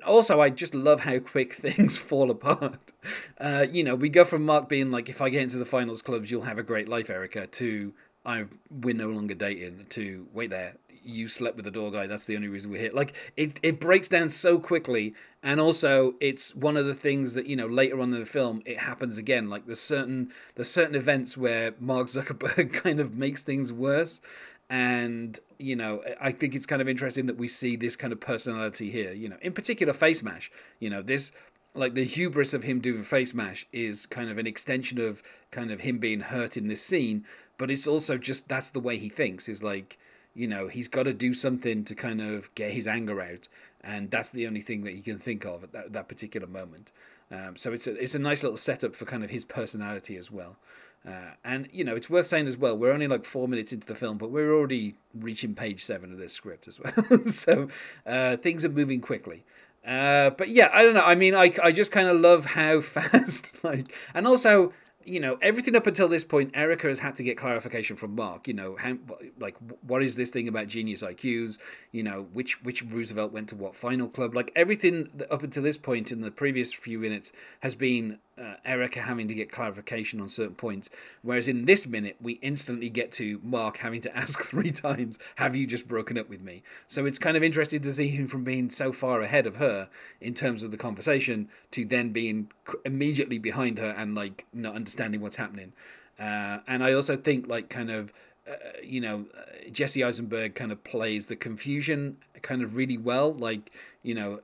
also, 0.05 0.41
I 0.41 0.49
just 0.49 0.75
love 0.75 1.01
how 1.01 1.19
quick 1.19 1.53
things 1.53 1.97
fall 1.97 2.31
apart. 2.31 2.91
Uh, 3.37 3.65
you 3.71 3.83
know, 3.83 3.95
we 3.95 4.09
go 4.09 4.25
from 4.25 4.45
Mark 4.45 4.69
being 4.69 4.91
like, 4.91 5.09
"If 5.09 5.21
I 5.21 5.29
get 5.29 5.43
into 5.43 5.57
the 5.57 5.65
finals 5.65 6.01
clubs, 6.01 6.31
you'll 6.31 6.43
have 6.43 6.57
a 6.57 6.63
great 6.63 6.87
life, 6.87 7.09
Erica," 7.09 7.47
to 7.47 7.93
"I 8.25 8.45
we're 8.69 8.95
no 8.95 9.09
longer 9.09 9.35
dating." 9.35 9.87
To 9.89 10.27
wait 10.33 10.49
there, 10.49 10.75
you 11.03 11.27
slept 11.27 11.55
with 11.55 11.65
the 11.65 11.71
door 11.71 11.91
guy. 11.91 12.07
That's 12.07 12.25
the 12.25 12.35
only 12.35 12.47
reason 12.47 12.71
we're 12.71 12.81
here. 12.81 12.91
Like 12.93 13.13
it, 13.35 13.59
it 13.61 13.79
breaks 13.79 14.07
down 14.07 14.29
so 14.29 14.59
quickly, 14.59 15.13
and 15.41 15.59
also 15.59 16.15
it's 16.19 16.55
one 16.55 16.77
of 16.77 16.85
the 16.85 16.93
things 16.93 17.33
that 17.33 17.45
you 17.45 17.55
know 17.55 17.67
later 17.67 17.99
on 17.99 18.13
in 18.13 18.19
the 18.19 18.25
film 18.25 18.61
it 18.65 18.79
happens 18.79 19.17
again. 19.17 19.49
Like 19.49 19.65
there's 19.65 19.79
certain 19.79 20.31
there's 20.55 20.69
certain 20.69 20.95
events 20.95 21.37
where 21.37 21.73
Mark 21.79 22.07
Zuckerberg 22.07 22.73
kind 22.83 22.99
of 22.99 23.15
makes 23.15 23.43
things 23.43 23.71
worse 23.71 24.21
and 24.70 25.39
you 25.60 25.75
know 25.75 26.01
i 26.22 26.32
think 26.32 26.55
it's 26.55 26.65
kind 26.65 26.82
of 26.82 26.88
interesting 26.88 27.25
that 27.25 27.38
we 27.38 27.48
see 27.48 27.75
this 27.75 27.96
kind 27.96 28.13
of 28.13 28.20
personality 28.20 28.89
here 28.89 29.12
you 29.12 29.27
know 29.27 29.38
in 29.41 29.53
particular 29.53 29.93
face 29.93 30.24
mash. 30.24 30.51
You 30.79 30.89
know 30.89 31.01
this 31.01 31.32
like 31.75 31.96
the 31.96 32.03
hubris 32.03 32.53
of 32.53 32.63
him 32.63 32.79
doing 32.79 33.03
face 33.03 33.34
mash 33.34 33.65
is 33.72 34.05
kind 34.05 34.29
of 34.29 34.38
an 34.38 34.48
extension 34.48 35.00
of 35.00 35.24
kind 35.51 35.72
of 35.72 35.82
him 35.82 35.98
being 35.98 36.22
hurt 36.22 36.55
in 36.55 36.67
this 36.67 36.82
scene 36.82 37.25
but 37.58 37.72
it's 37.72 37.88
also 37.88 38.17
just 38.17 38.50
that's 38.50 38.70
the 38.70 38.79
way 38.79 38.98
he 38.98 39.10
thinks. 39.10 39.48
Is 39.48 39.63
like 39.63 39.98
you 40.34 40.48
know 40.48 40.67
he's 40.67 40.88
got 40.88 41.03
to 41.03 41.13
do 41.13 41.34
something 41.34 41.84
to 41.86 41.96
kind 41.96 42.22
of 42.22 42.53
get 42.55 42.72
his 42.72 42.88
anger 42.88 43.22
out 43.22 43.48
and 43.82 44.10
that's 44.12 44.32
the 44.32 44.48
only 44.48 44.62
thing 44.62 44.84
that 44.84 44.93
he 44.93 45.01
can 45.01 45.20
think 45.20 45.46
of 45.46 45.63
at 45.63 45.74
that, 45.74 45.93
that 45.93 46.08
particular 46.08 46.48
moment. 46.48 46.91
Um, 47.32 47.55
so 47.58 47.74
it's 47.74 47.88
a, 47.88 47.96
it's 48.01 48.15
a 48.15 48.20
nice 48.20 48.43
little 48.43 48.58
setup 48.58 48.96
for 48.96 49.05
kind 49.05 49.24
of 49.24 49.29
his 49.29 49.43
personality 49.43 50.15
as 50.15 50.32
well 50.32 50.58
uh, 51.07 51.31
and 51.43 51.67
you 51.72 51.83
know, 51.83 51.95
it's 51.95 52.10
worth 52.10 52.25
saying 52.25 52.48
as 52.48 52.57
well. 52.57 52.77
We're 52.77 52.93
only 52.93 53.07
like 53.07 53.25
four 53.25 53.48
minutes 53.48 53.74
into 53.74 53.86
the 53.86 53.95
film, 53.95 54.17
but 54.17 54.31
we're 54.31 54.53
already 54.53 54.95
reaching 55.13 55.53
page 55.53 55.83
seven 55.83 56.13
of 56.13 56.17
this 56.17 56.33
script 56.33 56.67
as 56.67 56.79
well. 56.79 57.25
so 57.27 57.67
uh, 58.05 58.38
things 58.38 58.63
are 58.63 58.69
moving 58.69 59.01
quickly. 59.01 59.43
Uh, 59.86 60.29
but 60.29 60.50
yeah, 60.50 60.69
I 60.74 60.83
don't 60.83 60.93
know. 60.93 61.03
I 61.03 61.15
mean, 61.15 61.36
I, 61.36 61.53
I 61.62 61.72
just 61.72 61.91
kind 61.91 62.07
of 62.07 62.19
love 62.19 62.45
how 62.45 62.79
fast, 62.81 63.63
like, 63.63 63.93
and 64.13 64.25
also, 64.25 64.72
you 65.05 65.19
know, 65.19 65.38
everything 65.41 65.75
up 65.75 65.86
until 65.86 66.07
this 66.07 66.24
point, 66.24 66.51
Erica 66.53 66.88
has 66.88 67.00
had 67.00 67.17
to 67.17 67.24
get 67.24 67.38
clarification 67.38 67.98
from 67.98 68.15
Mark. 68.15 68.48
You 68.48 68.53
know, 68.53 68.77
how, 68.77 68.95
like, 69.38 69.57
what 69.86 70.01
is 70.01 70.15
this 70.15 70.29
thing 70.29 70.48
about 70.48 70.67
genius 70.67 71.03
IQs? 71.03 71.57
You 71.91 72.03
know, 72.03 72.27
which 72.31 72.63
which 72.63 72.81
Roosevelt 72.83 73.33
went 73.33 73.50
to 73.50 73.55
what 73.57 73.75
final 73.75 74.07
club? 74.07 74.33
Like, 74.33 74.53
everything 74.55 75.25
up 75.29 75.43
until 75.43 75.63
this 75.63 75.77
point 75.77 76.13
in 76.13 76.22
the 76.22 76.31
previous 76.31 76.74
few 76.74 77.00
minutes 77.00 77.33
has 77.60 77.75
been 77.75 78.19
uh, 78.41 78.55
Erica 78.65 79.01
having 79.01 79.27
to 79.27 79.33
get 79.33 79.51
clarification 79.51 80.19
on 80.19 80.29
certain 80.29 80.55
points. 80.55 80.89
Whereas 81.21 81.47
in 81.47 81.65
this 81.65 81.85
minute, 81.87 82.17
we 82.21 82.33
instantly 82.33 82.89
get 82.89 83.11
to 83.13 83.39
Mark 83.43 83.77
having 83.77 84.01
to 84.01 84.17
ask 84.17 84.43
three 84.43 84.71
times, 84.71 85.19
Have 85.35 85.55
you 85.55 85.67
just 85.67 85.87
broken 85.87 86.17
up 86.17 86.29
with 86.29 86.41
me? 86.41 86.63
So 86.87 87.05
it's 87.05 87.19
kind 87.19 87.37
of 87.37 87.43
interesting 87.43 87.81
to 87.81 87.93
see 87.93 88.09
him 88.09 88.27
from 88.27 88.43
being 88.43 88.69
so 88.69 88.91
far 88.91 89.21
ahead 89.21 89.45
of 89.45 89.57
her 89.57 89.89
in 90.19 90.33
terms 90.33 90.63
of 90.63 90.71
the 90.71 90.77
conversation 90.77 91.49
to 91.71 91.85
then 91.85 92.09
being 92.11 92.49
immediately 92.85 93.37
behind 93.37 93.77
her 93.77 93.89
and 93.89 94.15
like 94.15 94.45
not 94.53 94.75
understanding 94.75 95.21
what's 95.21 95.35
happening. 95.37 95.73
Uh, 96.19 96.59
and 96.67 96.83
I 96.83 96.93
also 96.93 97.15
think, 97.15 97.47
like, 97.47 97.69
kind 97.69 97.91
of. 97.91 98.13
Uh, 98.45 98.55
you 98.83 98.99
know, 98.99 99.25
uh, 99.37 99.69
Jesse 99.71 100.03
Eisenberg 100.03 100.53
kind 100.53 100.73
of 100.73 100.83
plays 100.83 101.27
the 101.27 101.35
confusion 101.37 102.17
kind 102.41 102.61
of 102.61 102.75
really 102.75 102.97
well. 102.97 103.31
Like, 103.31 103.71
you 104.01 104.13
know, 104.13 104.41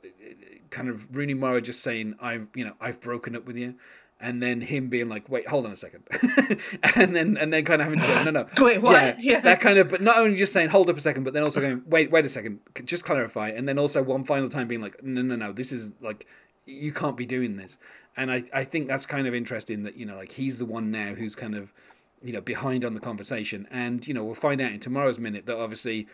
kind 0.69 0.89
of 0.89 1.15
Rooney 1.15 1.33
Mara 1.33 1.61
just 1.61 1.81
saying, 1.81 2.15
"I've 2.21 2.47
you 2.55 2.65
know 2.65 2.73
I've 2.79 3.01
broken 3.01 3.35
up 3.35 3.45
with 3.45 3.57
you," 3.57 3.75
and 4.19 4.43
then 4.43 4.61
him 4.61 4.89
being 4.89 5.09
like, 5.09 5.29
"Wait, 5.29 5.47
hold 5.47 5.65
on 5.65 5.71
a 5.71 5.75
second. 5.75 6.03
and 6.95 7.15
then 7.15 7.37
and 7.37 7.53
then 7.53 7.63
kind 7.63 7.81
of 7.81 7.85
having 7.85 7.99
to 7.99 8.05
go, 8.05 8.31
"No, 8.31 8.31
no, 8.31 8.47
wait, 8.65 8.81
what?" 8.81 8.93
Yeah, 9.01 9.15
yeah, 9.19 9.39
that 9.41 9.61
kind 9.61 9.77
of, 9.77 9.89
but 9.89 10.01
not 10.01 10.17
only 10.17 10.35
just 10.35 10.53
saying, 10.53 10.69
"Hold 10.69 10.89
up 10.89 10.97
a 10.97 11.01
second, 11.01 11.23
but 11.23 11.33
then 11.33 11.43
also 11.43 11.61
going, 11.61 11.83
"Wait, 11.85 12.11
wait 12.11 12.25
a 12.25 12.29
second, 12.29 12.59
just 12.85 13.05
clarify," 13.05 13.49
and 13.49 13.67
then 13.67 13.79
also 13.79 14.03
one 14.03 14.23
final 14.23 14.49
time 14.49 14.67
being 14.67 14.81
like, 14.81 15.01
"No, 15.03 15.21
no, 15.21 15.35
no, 15.35 15.51
this 15.51 15.71
is 15.71 15.93
like 16.01 16.27
you 16.65 16.91
can't 16.91 17.17
be 17.17 17.25
doing 17.25 17.57
this," 17.57 17.77
and 18.17 18.31
I 18.31 18.43
I 18.53 18.63
think 18.63 18.87
that's 18.87 19.05
kind 19.05 19.27
of 19.27 19.33
interesting 19.33 19.83
that 19.83 19.95
you 19.95 20.05
know 20.05 20.15
like 20.15 20.33
he's 20.33 20.59
the 20.59 20.65
one 20.65 20.91
now 20.91 21.13
who's 21.13 21.35
kind 21.35 21.55
of 21.55 21.73
you 22.21 22.33
know 22.33 22.41
behind 22.41 22.83
on 22.83 22.93
the 22.93 22.99
conversation, 22.99 23.67
and 23.71 24.05
you 24.07 24.13
know 24.13 24.23
we'll 24.23 24.35
find 24.35 24.59
out 24.59 24.73
in 24.73 24.79
tomorrow's 24.79 25.19
minute 25.19 25.45
that 25.45 25.57
obviously 25.57 26.07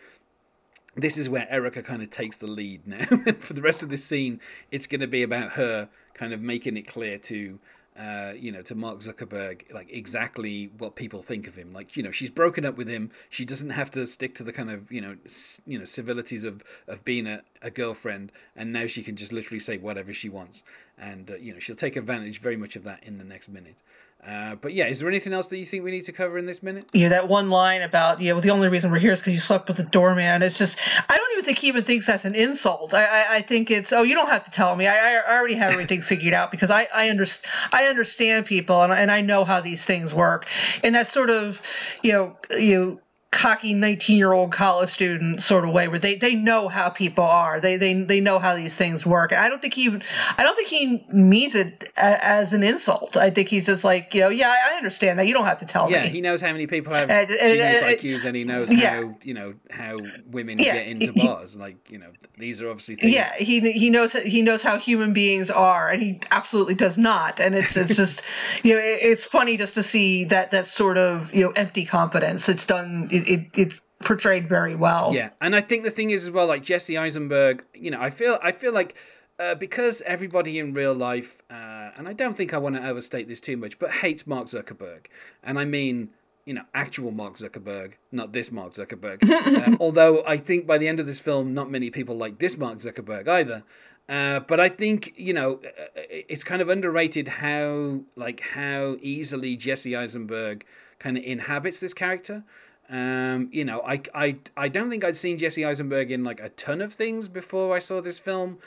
this 0.96 1.18
is 1.18 1.28
where 1.28 1.46
Erica 1.50 1.82
kind 1.82 2.02
of 2.02 2.10
takes 2.10 2.38
the 2.38 2.46
lead 2.46 2.86
now. 2.86 3.04
For 3.38 3.52
the 3.52 3.62
rest 3.62 3.82
of 3.82 3.90
this 3.90 4.04
scene, 4.04 4.40
it's 4.70 4.86
going 4.86 5.02
to 5.02 5.06
be 5.06 5.22
about 5.22 5.52
her 5.52 5.88
kind 6.14 6.32
of 6.32 6.40
making 6.40 6.76
it 6.76 6.86
clear 6.86 7.18
to, 7.18 7.58
uh, 7.98 8.32
you 8.36 8.52
know, 8.52 8.62
to 8.62 8.74
Mark 8.74 8.98
Zuckerberg, 8.98 9.72
like 9.72 9.90
exactly 9.90 10.70
what 10.78 10.96
people 10.96 11.22
think 11.22 11.46
of 11.46 11.54
him. 11.54 11.72
Like, 11.72 11.96
you 11.96 12.02
know, 12.02 12.10
she's 12.10 12.30
broken 12.30 12.66
up 12.66 12.76
with 12.76 12.88
him. 12.88 13.10
She 13.30 13.44
doesn't 13.44 13.70
have 13.70 13.90
to 13.92 14.06
stick 14.06 14.34
to 14.34 14.44
the 14.44 14.52
kind 14.52 14.70
of, 14.70 14.92
you 14.92 15.00
know, 15.00 15.16
c- 15.26 15.62
you 15.66 15.78
know, 15.78 15.84
civilities 15.84 16.44
of 16.44 16.62
of 16.86 17.04
being 17.04 17.26
a, 17.26 17.42
a 17.62 17.70
girlfriend, 17.70 18.32
and 18.54 18.72
now 18.72 18.86
she 18.86 19.02
can 19.02 19.16
just 19.16 19.32
literally 19.32 19.60
say 19.60 19.78
whatever 19.78 20.12
she 20.12 20.28
wants, 20.28 20.62
and 20.98 21.30
uh, 21.30 21.36
you 21.36 21.52
know, 21.52 21.58
she'll 21.58 21.76
take 21.76 21.96
advantage 21.96 22.38
very 22.38 22.56
much 22.56 22.76
of 22.76 22.84
that 22.84 23.02
in 23.02 23.18
the 23.18 23.24
next 23.24 23.48
minute. 23.48 23.80
Uh, 24.26 24.56
but 24.56 24.72
yeah, 24.72 24.86
is 24.86 24.98
there 24.98 25.08
anything 25.08 25.32
else 25.32 25.48
that 25.48 25.58
you 25.58 25.64
think 25.64 25.84
we 25.84 25.90
need 25.90 26.04
to 26.04 26.12
cover 26.12 26.36
in 26.36 26.46
this 26.46 26.62
minute? 26.62 26.84
Yeah, 26.92 27.10
that 27.10 27.28
one 27.28 27.48
line 27.48 27.82
about 27.82 28.20
yeah, 28.20 28.32
well, 28.32 28.40
the 28.40 28.50
only 28.50 28.68
reason 28.68 28.90
we're 28.90 28.98
here 28.98 29.12
is 29.12 29.20
because 29.20 29.34
you 29.34 29.40
slept 29.40 29.68
with 29.68 29.76
the 29.76 29.84
doorman. 29.84 30.42
It's 30.42 30.58
just 30.58 30.78
I 31.08 31.16
don't 31.16 31.25
even 31.36 31.44
think 31.44 31.58
he 31.58 31.68
even 31.68 31.84
thinks 31.84 32.06
that's 32.06 32.24
an 32.24 32.34
insult. 32.34 32.94
I 32.94 33.04
I, 33.04 33.34
I 33.36 33.40
think 33.42 33.70
it's 33.70 33.92
oh 33.92 34.02
you 34.02 34.14
don't 34.14 34.28
have 34.28 34.44
to 34.44 34.50
tell 34.50 34.74
me. 34.74 34.86
I, 34.86 35.14
I 35.14 35.38
already 35.38 35.54
have 35.54 35.72
everything 35.72 36.02
figured 36.12 36.34
out 36.34 36.50
because 36.50 36.70
I 36.70 36.88
I 36.92 37.10
understand 37.10 37.52
I 37.72 37.86
understand 37.86 38.46
people 38.46 38.82
and 38.82 38.92
and 38.92 39.10
I 39.10 39.20
know 39.20 39.44
how 39.44 39.60
these 39.60 39.84
things 39.84 40.12
work. 40.12 40.48
And 40.82 40.94
that 40.94 41.06
sort 41.06 41.30
of 41.30 41.60
you 42.02 42.12
know 42.12 42.36
you 42.50 43.00
cocky 43.30 43.74
19 43.74 44.16
year 44.16 44.32
old 44.32 44.52
college 44.52 44.88
student 44.88 45.42
sort 45.42 45.64
of 45.64 45.70
way 45.70 45.88
where 45.88 45.98
they, 45.98 46.14
they 46.14 46.34
know 46.34 46.68
how 46.68 46.88
people 46.88 47.24
are. 47.24 47.60
They, 47.60 47.76
they 47.76 47.94
they 48.02 48.20
know 48.20 48.38
how 48.38 48.56
these 48.56 48.74
things 48.74 49.04
work. 49.04 49.32
I 49.32 49.48
don't 49.48 49.60
think 49.60 49.74
he 49.74 49.88
i 49.88 50.42
don't 50.42 50.56
think 50.56 50.68
he 50.68 51.04
means 51.12 51.54
it 51.54 51.92
as 51.96 52.52
an 52.52 52.62
insult. 52.62 53.16
I 53.16 53.30
think 53.30 53.48
he's 53.48 53.66
just 53.66 53.84
like 53.84 54.14
you 54.14 54.20
know 54.22 54.28
yeah 54.28 54.54
i 54.70 54.76
understand 54.76 55.18
that. 55.18 55.26
You 55.26 55.34
don't 55.34 55.44
have 55.44 55.58
to 55.58 55.66
tell 55.66 55.90
yeah, 55.90 56.00
me. 56.00 56.04
yeah 56.06 56.10
he 56.12 56.20
knows 56.20 56.40
how 56.40 56.52
many 56.52 56.66
people 56.66 56.94
have 56.94 57.10
uh, 57.10 57.26
genius 57.26 57.82
uh, 57.82 57.86
iqs 57.86 58.24
and 58.24 58.36
he 58.36 58.44
knows 58.44 58.72
yeah. 58.72 58.94
how 59.02 59.14
you 59.22 59.34
know 59.34 59.54
how 59.70 59.98
women 60.30 60.58
yeah, 60.58 60.74
get 60.74 60.86
into 60.86 61.12
he, 61.12 61.26
bars. 61.26 61.56
Like 61.56 61.90
you 61.90 61.98
know 61.98 62.10
these 62.38 62.62
are 62.62 62.70
obviously 62.70 62.96
things. 62.96 63.14
Yeah 63.14 63.34
he 63.34 63.60
he 63.72 63.90
knows 63.90 64.12
he 64.12 64.42
knows 64.42 64.62
how 64.62 64.78
human 64.78 65.12
beings 65.12 65.50
are 65.50 65.90
and 65.90 66.00
he 66.00 66.20
absolutely 66.30 66.74
does 66.74 66.96
not. 66.96 67.40
And 67.40 67.54
it's 67.54 67.76
it's 67.76 67.96
just 67.96 68.22
you 68.62 68.74
know 68.74 68.80
it, 68.80 68.98
it's 69.02 69.24
funny 69.24 69.56
just 69.56 69.74
to 69.74 69.82
see 69.82 70.24
that 70.24 70.52
that 70.52 70.66
sort 70.66 70.98
of 70.98 71.34
you 71.34 71.44
know 71.44 71.50
empty 71.50 71.84
confidence. 71.84 72.48
It's 72.48 72.64
done 72.64 73.08
it, 73.16 73.28
it, 73.28 73.46
it's 73.54 73.80
portrayed 74.04 74.48
very 74.48 74.74
well. 74.74 75.12
Yeah, 75.14 75.30
and 75.40 75.54
I 75.54 75.60
think 75.60 75.84
the 75.84 75.90
thing 75.90 76.10
is 76.10 76.24
as 76.24 76.30
well, 76.30 76.46
like 76.46 76.62
Jesse 76.62 76.96
Eisenberg, 76.96 77.64
you 77.74 77.90
know, 77.90 78.00
I 78.00 78.10
feel 78.10 78.38
I 78.42 78.52
feel 78.52 78.72
like 78.72 78.96
uh, 79.38 79.54
because 79.54 80.02
everybody 80.02 80.58
in 80.58 80.72
real 80.72 80.94
life, 80.94 81.42
uh, 81.50 81.90
and 81.96 82.08
I 82.08 82.12
don't 82.12 82.36
think 82.36 82.54
I 82.54 82.58
want 82.58 82.76
to 82.76 82.86
overstate 82.86 83.28
this 83.28 83.40
too 83.40 83.56
much, 83.56 83.78
but 83.78 83.90
hates 83.90 84.26
Mark 84.26 84.46
Zuckerberg, 84.46 85.06
and 85.42 85.58
I 85.58 85.64
mean. 85.64 86.10
You 86.48 86.54
know, 86.54 86.62
actual 86.74 87.10
Mark 87.10 87.38
Zuckerberg, 87.38 87.94
not 88.12 88.32
this 88.32 88.52
Mark 88.52 88.74
Zuckerberg. 88.74 89.28
uh, 89.28 89.76
although 89.80 90.24
I 90.24 90.36
think 90.36 90.64
by 90.64 90.78
the 90.78 90.86
end 90.86 91.00
of 91.00 91.06
this 91.06 91.18
film, 91.18 91.54
not 91.54 91.72
many 91.72 91.90
people 91.90 92.14
like 92.14 92.38
this 92.38 92.56
Mark 92.56 92.78
Zuckerberg 92.78 93.26
either. 93.26 93.64
Uh, 94.08 94.40
but 94.40 94.60
I 94.60 94.68
think 94.68 95.12
you 95.16 95.32
know 95.32 95.54
uh, 95.64 95.86
it's 95.96 96.44
kind 96.44 96.62
of 96.62 96.68
underrated 96.68 97.26
how 97.26 98.02
like 98.14 98.40
how 98.40 98.96
easily 99.02 99.56
Jesse 99.56 99.96
Eisenberg 99.96 100.64
kind 100.98 101.16
of 101.16 101.24
inhabits 101.24 101.80
this 101.80 101.92
character. 101.92 102.44
Um, 102.88 103.48
you 103.52 103.64
know, 103.64 103.82
I, 103.84 104.00
I, 104.14 104.36
I 104.56 104.68
don't 104.68 104.90
think 104.90 105.04
I'd 105.04 105.16
seen 105.16 105.38
Jesse 105.38 105.64
Eisenberg 105.64 106.10
in 106.10 106.22
like 106.22 106.40
a 106.40 106.50
ton 106.50 106.80
of 106.80 106.92
things 106.92 107.28
before 107.28 107.74
I 107.74 107.80
saw 107.80 108.00
this 108.00 108.18
film. 108.18 108.58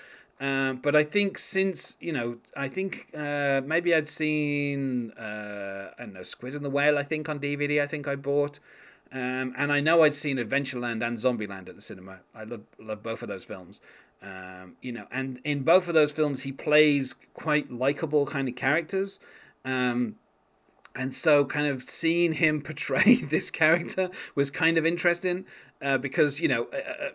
Um, 0.42 0.78
but 0.78 0.96
I 0.96 1.04
think 1.04 1.38
since, 1.38 1.98
you 2.00 2.14
know, 2.14 2.38
I 2.56 2.70
think 2.70 3.08
uh, 3.14 3.62
maybe 3.66 3.94
I'd 3.94 4.08
seen, 4.08 5.12
uh, 5.12 5.92
I 5.98 6.04
don't 6.04 6.14
know, 6.14 6.24
Squid 6.24 6.56
and 6.56 6.64
the 6.64 6.70
Whale, 6.70 6.98
I 6.98 7.04
think, 7.04 7.28
on 7.28 7.40
DVD, 7.40 7.82
I 7.82 7.88
think 7.88 8.08
I 8.08 8.16
bought. 8.16 8.60
Um, 9.12 9.54
and 9.58 9.72
I 9.72 9.80
know 9.80 10.04
I'd 10.04 10.16
seen 10.16 10.38
Adventureland 10.38 11.06
and 11.06 11.18
Zombieland 11.18 11.68
at 11.68 11.76
the 11.76 11.82
cinema. 11.82 12.20
I 12.34 12.44
love, 12.44 12.62
love 12.78 13.04
both 13.04 13.22
of 13.22 13.28
those 13.28 13.44
films. 13.44 13.82
Um, 14.22 14.76
you 14.82 14.92
know, 14.92 15.08
and 15.12 15.40
in 15.44 15.64
both 15.64 15.88
of 15.88 15.94
those 15.94 16.12
films, 16.12 16.44
he 16.44 16.52
plays 16.52 17.16
quite 17.34 17.72
likable 17.72 18.26
kind 18.26 18.48
of 18.48 18.56
characters. 18.56 19.20
Um, 19.66 20.16
and 20.96 21.14
so 21.14 21.46
kind 21.46 21.68
of 21.68 21.84
seeing 21.84 22.34
him 22.34 22.62
portray 22.70 23.16
this 23.16 23.50
character 23.50 24.10
was 24.36 24.52
kind 24.52 24.78
of 24.78 24.86
interesting 24.86 25.46
uh, 25.82 25.98
because 25.98 26.40
you 26.40 26.48
know 26.48 26.68
uh, 26.74 27.06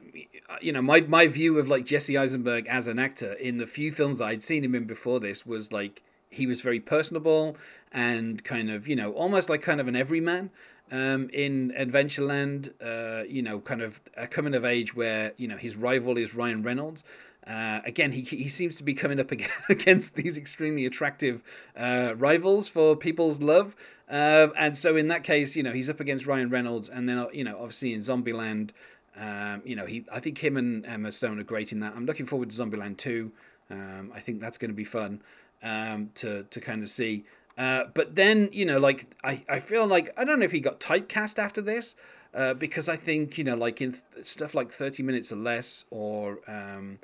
uh, 0.51 0.57
you 0.61 0.73
know 0.73 0.83
my 0.83 1.01
my 1.03 1.27
view 1.27 1.59
of 1.59 1.69
like 1.69 1.85
Jesse 1.85 2.17
Eisenberg 2.17 2.67
as 2.67 2.87
an 2.87 2.99
actor 2.99 3.35
in 3.35 3.59
the 3.59 3.67
few 3.67 3.93
films 3.93 4.21
I'd 4.21 4.43
seen 4.43 4.65
him 4.65 4.75
in 4.75 4.85
before 4.85 5.21
this 5.21 5.45
was 5.45 5.73
like 5.73 6.03
he 6.31 6.47
was 6.47 6.61
very 6.63 6.81
personable 6.81 7.57
and 7.93 8.43
kind 8.45 8.71
of 8.71 8.89
you 8.89 8.97
know 8.97 9.13
almost 9.13 9.49
like 9.49 9.63
kind 9.63 9.81
of 9.81 9.89
an 9.89 9.97
everyman 9.97 10.51
um, 10.93 11.31
in 11.33 11.73
Adventureland, 11.77 12.73
uh, 12.81 13.25
you 13.25 13.43
know, 13.43 13.61
kind 13.61 13.83
of 13.83 14.01
a 14.17 14.27
coming 14.27 14.55
of 14.55 14.65
age 14.65 14.95
where 14.95 15.33
you 15.37 15.49
know 15.49 15.57
his 15.57 15.77
rival 15.77 16.19
is 16.19 16.35
Ryan 16.35 16.63
Reynolds, 16.63 17.05
uh, 17.47 17.81
again, 17.85 18.13
he, 18.13 18.23
he 18.23 18.49
seems 18.49 18.77
to 18.77 18.83
be 18.83 18.95
coming 18.95 19.21
up 19.21 19.31
against 19.69 20.15
these 20.15 20.39
extremely 20.39 20.87
attractive 20.87 21.43
uh, 21.77 22.15
rivals 22.17 22.69
for 22.69 22.97
people's 22.97 23.43
love. 23.43 23.77
Uh, 24.09 24.49
and 24.57 24.77
so 24.77 24.97
in 24.97 25.09
that 25.09 25.25
case, 25.25 25.57
you 25.57 25.63
know, 25.63 25.73
he's 25.73 25.89
up 25.89 26.01
against 26.01 26.27
Ryan 26.27 26.51
Reynolds, 26.51 26.89
and 26.89 27.09
then 27.09 27.27
you 27.33 27.45
know, 27.45 27.57
obviously 27.57 27.95
in 27.95 28.01
Zombieland, 28.01 28.71
um, 29.19 29.63
you 29.65 29.77
know, 29.77 29.87
he 29.87 30.05
I 30.13 30.21
think 30.21 30.39
him 30.39 30.57
and 30.57 30.85
Emma 30.85 31.13
Stone 31.13 31.39
are 31.39 31.45
great 31.45 31.73
in 31.73 31.81
that. 31.81 31.95
I'm 31.97 32.07
looking 32.07 32.27
forward 32.27 32.51
to 32.51 32.57
Zombieland 32.57 32.99
2. 32.99 33.33
Um, 33.71 34.13
I 34.15 34.21
think 34.21 34.41
that's 34.41 34.59
going 34.59 34.71
to 34.71 34.77
be 34.77 34.85
fun 34.85 35.23
um, 35.63 36.11
to 36.17 36.45
to 36.45 36.61
kind 36.61 36.83
of 36.83 36.91
see. 36.91 37.25
Uh, 37.57 37.85
but 37.95 38.15
then 38.15 38.49
you 38.53 38.67
know, 38.67 38.79
like 38.79 39.07
I, 39.23 39.45
I 39.49 39.61
feel 39.61 39.87
like 39.87 40.13
I 40.19 40.25
don't 40.25 40.39
know 40.39 40.45
if 40.45 40.53
he 40.53 40.61
got 40.61 40.81
typecast 40.81 41.39
after 41.39 41.63
this. 41.63 41.97
Uh, 42.35 42.53
because 42.53 42.89
I 42.89 42.97
think 42.97 43.39
you 43.39 43.45
know, 43.45 43.55
like 43.55 43.81
in 43.81 43.93
th- 43.93 44.27
stuff 44.27 44.57
like 44.57 44.73
thirty 44.73 45.05
minutes 45.05 45.33
or 45.33 45.37
less, 45.37 45.85
or 45.91 46.41
um, 46.49 46.99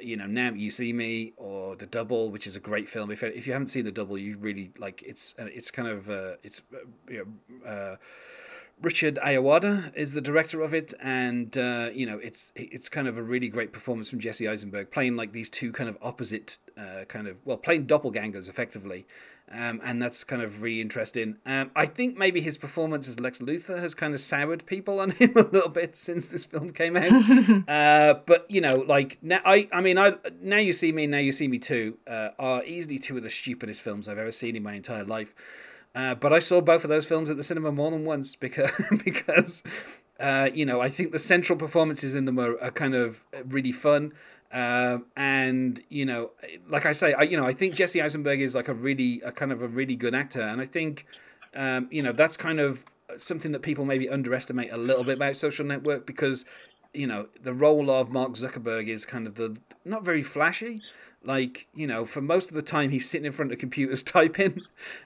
you 0.00 0.16
know 0.16 0.26
now 0.26 0.50
you 0.50 0.70
see 0.70 0.92
me 0.92 1.32
or 1.36 1.76
the 1.76 1.86
double 1.86 2.30
which 2.30 2.46
is 2.46 2.56
a 2.56 2.60
great 2.60 2.88
film. 2.88 3.10
If, 3.10 3.22
if 3.22 3.46
you 3.46 3.52
haven't 3.52 3.68
seen 3.68 3.84
the 3.84 3.92
double 3.92 4.18
you 4.18 4.36
really 4.38 4.72
like 4.78 5.02
it's 5.02 5.34
uh, 5.38 5.46
it's 5.46 5.70
kind 5.70 5.88
of 5.88 6.10
uh, 6.10 6.34
it's 6.42 6.62
uh, 6.72 6.78
you 7.08 7.26
know, 7.64 7.68
uh, 7.68 7.96
Richard 8.80 9.18
Ayoade 9.24 9.94
is 9.96 10.14
the 10.14 10.20
director 10.20 10.60
of 10.60 10.74
it, 10.74 10.92
and 11.00 11.56
uh, 11.56 11.90
you 11.92 12.06
know 12.06 12.18
it's 12.18 12.52
it's 12.54 12.88
kind 12.88 13.08
of 13.08 13.16
a 13.16 13.22
really 13.22 13.48
great 13.48 13.72
performance 13.72 14.10
from 14.10 14.20
Jesse 14.20 14.48
Eisenberg, 14.48 14.90
playing 14.90 15.16
like 15.16 15.32
these 15.32 15.50
two 15.50 15.72
kind 15.72 15.88
of 15.88 15.96
opposite, 16.02 16.58
uh, 16.76 17.04
kind 17.08 17.26
of 17.26 17.40
well, 17.44 17.56
playing 17.56 17.86
doppelgangers 17.86 18.48
effectively, 18.48 19.06
um, 19.50 19.80
and 19.84 20.02
that's 20.02 20.24
kind 20.24 20.42
of 20.42 20.62
really 20.62 20.80
interesting. 20.80 21.36
Um, 21.46 21.70
I 21.76 21.86
think 21.86 22.16
maybe 22.16 22.40
his 22.40 22.58
performance 22.58 23.08
as 23.08 23.20
Lex 23.20 23.40
Luthor 23.40 23.78
has 23.78 23.94
kind 23.94 24.14
of 24.14 24.20
soured 24.20 24.66
people 24.66 25.00
on 25.00 25.10
him 25.18 25.32
a 25.36 25.42
little 25.42 25.70
bit 25.70 25.96
since 25.96 26.28
this 26.28 26.44
film 26.44 26.70
came 26.70 26.96
out. 26.96 27.12
uh, 27.68 28.20
but 28.26 28.50
you 28.50 28.60
know, 28.60 28.78
like 28.78 29.18
now, 29.22 29.40
I, 29.44 29.68
I 29.72 29.80
mean, 29.80 29.98
I 29.98 30.14
now 30.40 30.58
you 30.58 30.72
see 30.72 30.92
me, 30.92 31.06
now 31.06 31.18
you 31.18 31.32
see 31.32 31.48
me 31.48 31.58
too, 31.58 31.98
uh, 32.06 32.30
are 32.38 32.64
easily 32.64 32.98
two 32.98 33.16
of 33.16 33.22
the 33.22 33.30
stupidest 33.30 33.82
films 33.82 34.08
I've 34.08 34.18
ever 34.18 34.32
seen 34.32 34.56
in 34.56 34.62
my 34.62 34.74
entire 34.74 35.04
life. 35.04 35.34
Uh, 35.94 36.14
but 36.14 36.32
I 36.32 36.40
saw 36.40 36.60
both 36.60 36.84
of 36.84 36.90
those 36.90 37.06
films 37.06 37.30
at 37.30 37.36
the 37.36 37.42
cinema 37.42 37.70
more 37.70 37.90
than 37.90 38.04
once 38.04 38.34
because 38.34 38.70
because 39.04 39.62
uh, 40.18 40.50
you 40.52 40.66
know 40.66 40.80
I 40.80 40.88
think 40.88 41.12
the 41.12 41.18
central 41.18 41.58
performances 41.58 42.14
in 42.14 42.24
them 42.24 42.38
are, 42.38 42.60
are 42.60 42.70
kind 42.70 42.94
of 42.94 43.24
really 43.46 43.72
fun. 43.72 44.12
Um, 44.52 45.06
and 45.16 45.80
you 45.88 46.06
know, 46.06 46.30
like 46.68 46.86
I 46.86 46.92
say, 46.92 47.12
I 47.12 47.22
you 47.22 47.36
know, 47.36 47.46
I 47.46 47.52
think 47.52 47.74
Jesse 47.74 48.00
Eisenberg 48.00 48.40
is 48.40 48.54
like 48.54 48.68
a 48.68 48.74
really 48.74 49.20
a 49.24 49.32
kind 49.32 49.52
of 49.52 49.62
a 49.62 49.68
really 49.68 49.96
good 49.96 50.14
actor, 50.14 50.42
and 50.42 50.60
I 50.60 50.64
think 50.64 51.06
um, 51.54 51.88
you 51.90 52.02
know 52.02 52.12
that's 52.12 52.36
kind 52.36 52.60
of 52.60 52.84
something 53.16 53.52
that 53.52 53.62
people 53.62 53.84
maybe 53.84 54.08
underestimate 54.08 54.72
a 54.72 54.76
little 54.76 55.04
bit 55.04 55.16
about 55.16 55.36
Social 55.36 55.64
Network 55.64 56.06
because 56.06 56.44
you 56.92 57.06
know 57.06 57.28
the 57.40 57.52
role 57.52 57.90
of 57.90 58.12
Mark 58.12 58.32
Zuckerberg 58.32 58.88
is 58.88 59.04
kind 59.04 59.26
of 59.26 59.34
the 59.34 59.56
not 59.84 60.04
very 60.04 60.22
flashy. 60.22 60.80
Like 61.24 61.66
you 61.74 61.86
know, 61.86 62.04
for 62.04 62.20
most 62.20 62.50
of 62.50 62.54
the 62.54 62.62
time 62.62 62.90
he's 62.90 63.08
sitting 63.08 63.24
in 63.26 63.32
front 63.32 63.52
of 63.52 63.58
computers 63.58 64.02
typing, 64.16 64.60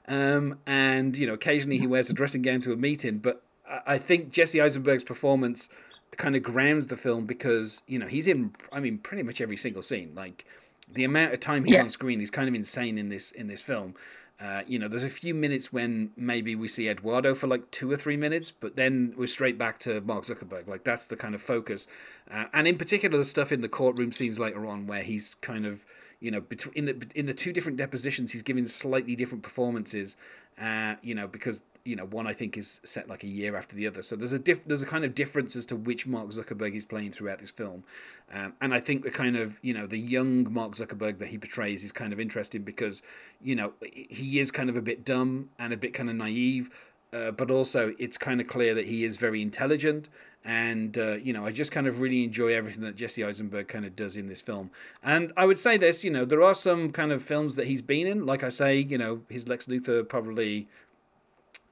um, 0.07 0.59
and 0.67 1.17
you 1.17 1.27
know 1.27 1.35
occasionally 1.35 1.79
he 1.79 1.87
wears 1.87 2.11
a 2.11 2.13
dressing 2.13 2.43
gown 2.43 2.61
to 2.63 2.73
a 2.73 2.77
meeting. 2.77 3.19
But 3.19 3.43
I, 3.87 3.99
think 3.99 4.31
Jesse 4.31 4.59
Eisenberg's 4.59 5.05
performance 5.05 5.69
kind 6.17 6.35
of 6.35 6.43
grounds 6.43 6.87
the 6.89 6.97
film 6.97 7.27
because 7.27 7.83
you 7.87 7.99
know 7.99 8.07
he's 8.07 8.27
in 8.27 8.55
I 8.73 8.81
mean 8.81 8.99
pretty 8.99 9.23
much 9.23 9.41
every 9.41 9.57
single 9.57 9.83
scene. 9.83 10.13
Like 10.17 10.45
the 10.91 11.05
amount 11.05 11.35
of 11.35 11.41
time 11.41 11.65
he's 11.65 11.75
Yeah. 11.75 11.83
on 11.83 11.89
screen 11.91 12.21
is 12.21 12.31
kind 12.31 12.49
of 12.49 12.55
insane 12.55 12.99
in 12.99 13.09
this 13.11 13.31
in 13.31 13.47
this 13.47 13.63
film. 13.63 13.95
Uh, 14.41 14.63
you 14.69 14.79
know, 14.79 14.87
there's 14.87 15.03
a 15.03 15.09
few 15.09 15.35
minutes 15.35 15.73
when 15.73 16.13
maybe 16.17 16.55
we 16.55 16.69
see 16.69 16.89
Eduardo 16.89 17.35
for 17.35 17.49
like 17.49 17.69
two 17.73 17.91
or 17.91 17.97
three 17.97 18.17
minutes, 18.17 18.53
but 18.53 18.77
then 18.77 19.13
we're 19.17 19.27
straight 19.27 19.59
back 19.59 19.81
to 19.81 20.01
Mark 20.03 20.23
Zuckerberg. 20.23 20.69
Like 20.69 20.85
that's 20.85 21.09
the 21.09 21.17
kind 21.17 21.35
of 21.35 21.43
focus, 21.43 21.89
uh, 22.31 22.45
and 22.53 22.69
in 22.69 22.79
particular 22.79 23.19
the 23.19 23.25
stuff 23.25 23.51
in 23.51 23.63
the 23.63 23.69
courtroom 23.69 24.13
scenes 24.13 24.39
later 24.39 24.65
on 24.65 24.87
where 24.87 25.03
he's 25.03 25.35
kind 25.35 25.67
of 25.67 25.85
you 26.21 26.31
know 26.31 26.41
between 26.41 26.75
in 26.75 26.85
the 26.87 27.07
in 27.15 27.27
the 27.27 27.35
two 27.35 27.53
different 27.53 27.79
depositions 27.79 28.33
he's 28.33 28.43
giving 28.43 28.67
slightly 28.67 29.17
different 29.17 29.43
performances. 29.43 30.17
Uh, 30.61 30.97
you 31.03 31.15
know 31.15 31.29
because 31.29 31.63
you 31.85 31.95
know 31.95 32.05
one 32.05 32.27
I 32.27 32.33
think 32.33 32.57
is 32.57 32.81
set 32.85 33.09
like 33.09 33.23
a 33.23 33.29
year 33.29 33.57
after 33.57 33.77
the 33.77 33.87
other, 33.87 34.03
so 34.03 34.17
there's 34.17 34.33
a 34.33 34.39
diff- 34.39 34.65
there's 34.65 34.83
a 34.83 34.87
kind 34.87 35.05
of 35.05 35.15
difference 35.15 35.55
as 35.55 35.65
to 35.67 35.77
which 35.77 36.07
Mark 36.07 36.29
Zuckerberg 36.31 36.75
is 36.75 36.85
playing 36.85 37.13
throughout 37.13 37.39
this 37.39 37.53
film, 37.53 37.85
um, 38.33 38.55
and 38.61 38.75
I 38.75 38.81
think 38.81 39.05
the 39.05 39.11
kind 39.11 39.37
of 39.37 39.61
you 39.63 39.73
know 39.73 39.87
the 39.87 39.99
young 39.99 40.53
Mark 40.53 40.73
Zuckerberg 40.73 41.19
that 41.19 41.29
he 41.29 41.39
portrays 41.39 41.85
is 41.85 41.93
kind 41.93 42.13
of 42.13 42.19
interesting 42.19 42.63
because 42.63 43.03
you 43.41 43.55
know 43.55 43.73
he 43.93 44.41
is 44.41 44.51
kind 44.51 44.69
of 44.69 44.77
a 44.77 44.83
bit 44.83 45.05
dumb 45.05 45.51
and 45.59 45.73
a 45.73 45.77
bit 45.77 45.95
kind 45.95 46.11
of 46.11 46.17
naive, 46.17 46.71
uh, 47.13 47.31
but 47.31 47.51
also 47.51 47.95
it's 47.99 48.19
kind 48.19 48.41
of 48.41 48.49
clear 48.49 48.75
that 48.75 48.87
he 48.87 49.05
is 49.05 49.17
very 49.17 49.41
intelligent. 49.41 50.09
And 50.44 50.96
uh, 50.96 51.16
you 51.16 51.33
know, 51.33 51.44
I 51.44 51.53
just 51.53 51.72
kind 51.72 51.87
of 51.87 52.01
really 52.01 52.24
enjoy 52.24 52.55
everything 52.55 52.83
that 52.83 52.96
Jesse 52.96 53.24
Eisenberg 53.24 53.68
kind 53.68 53.85
of 53.85 53.94
does 53.94 54.16
in 54.16 54.29
this 54.29 54.40
film. 54.40 54.70
And 55.03 55.33
I 55.37 55.44
would 55.44 55.59
say 55.59 55.77
this, 55.77 56.05
you 56.05 56.11
know, 56.11 56.24
there 56.24 56.42
are 56.42 56.55
some 56.55 56.90
kind 56.90 57.12
of 57.12 57.22
films 57.22 57.57
that 57.57 57.66
he's 57.66 57.83
been 57.83 58.07
in. 58.07 58.24
Like 58.24 58.42
I 58.42 58.48
say, 58.48 58.79
you 58.79 58.96
know, 58.96 59.22
his 59.29 59.46
Lex 59.46 59.66
Luthor 59.66 60.09
probably 60.09 60.68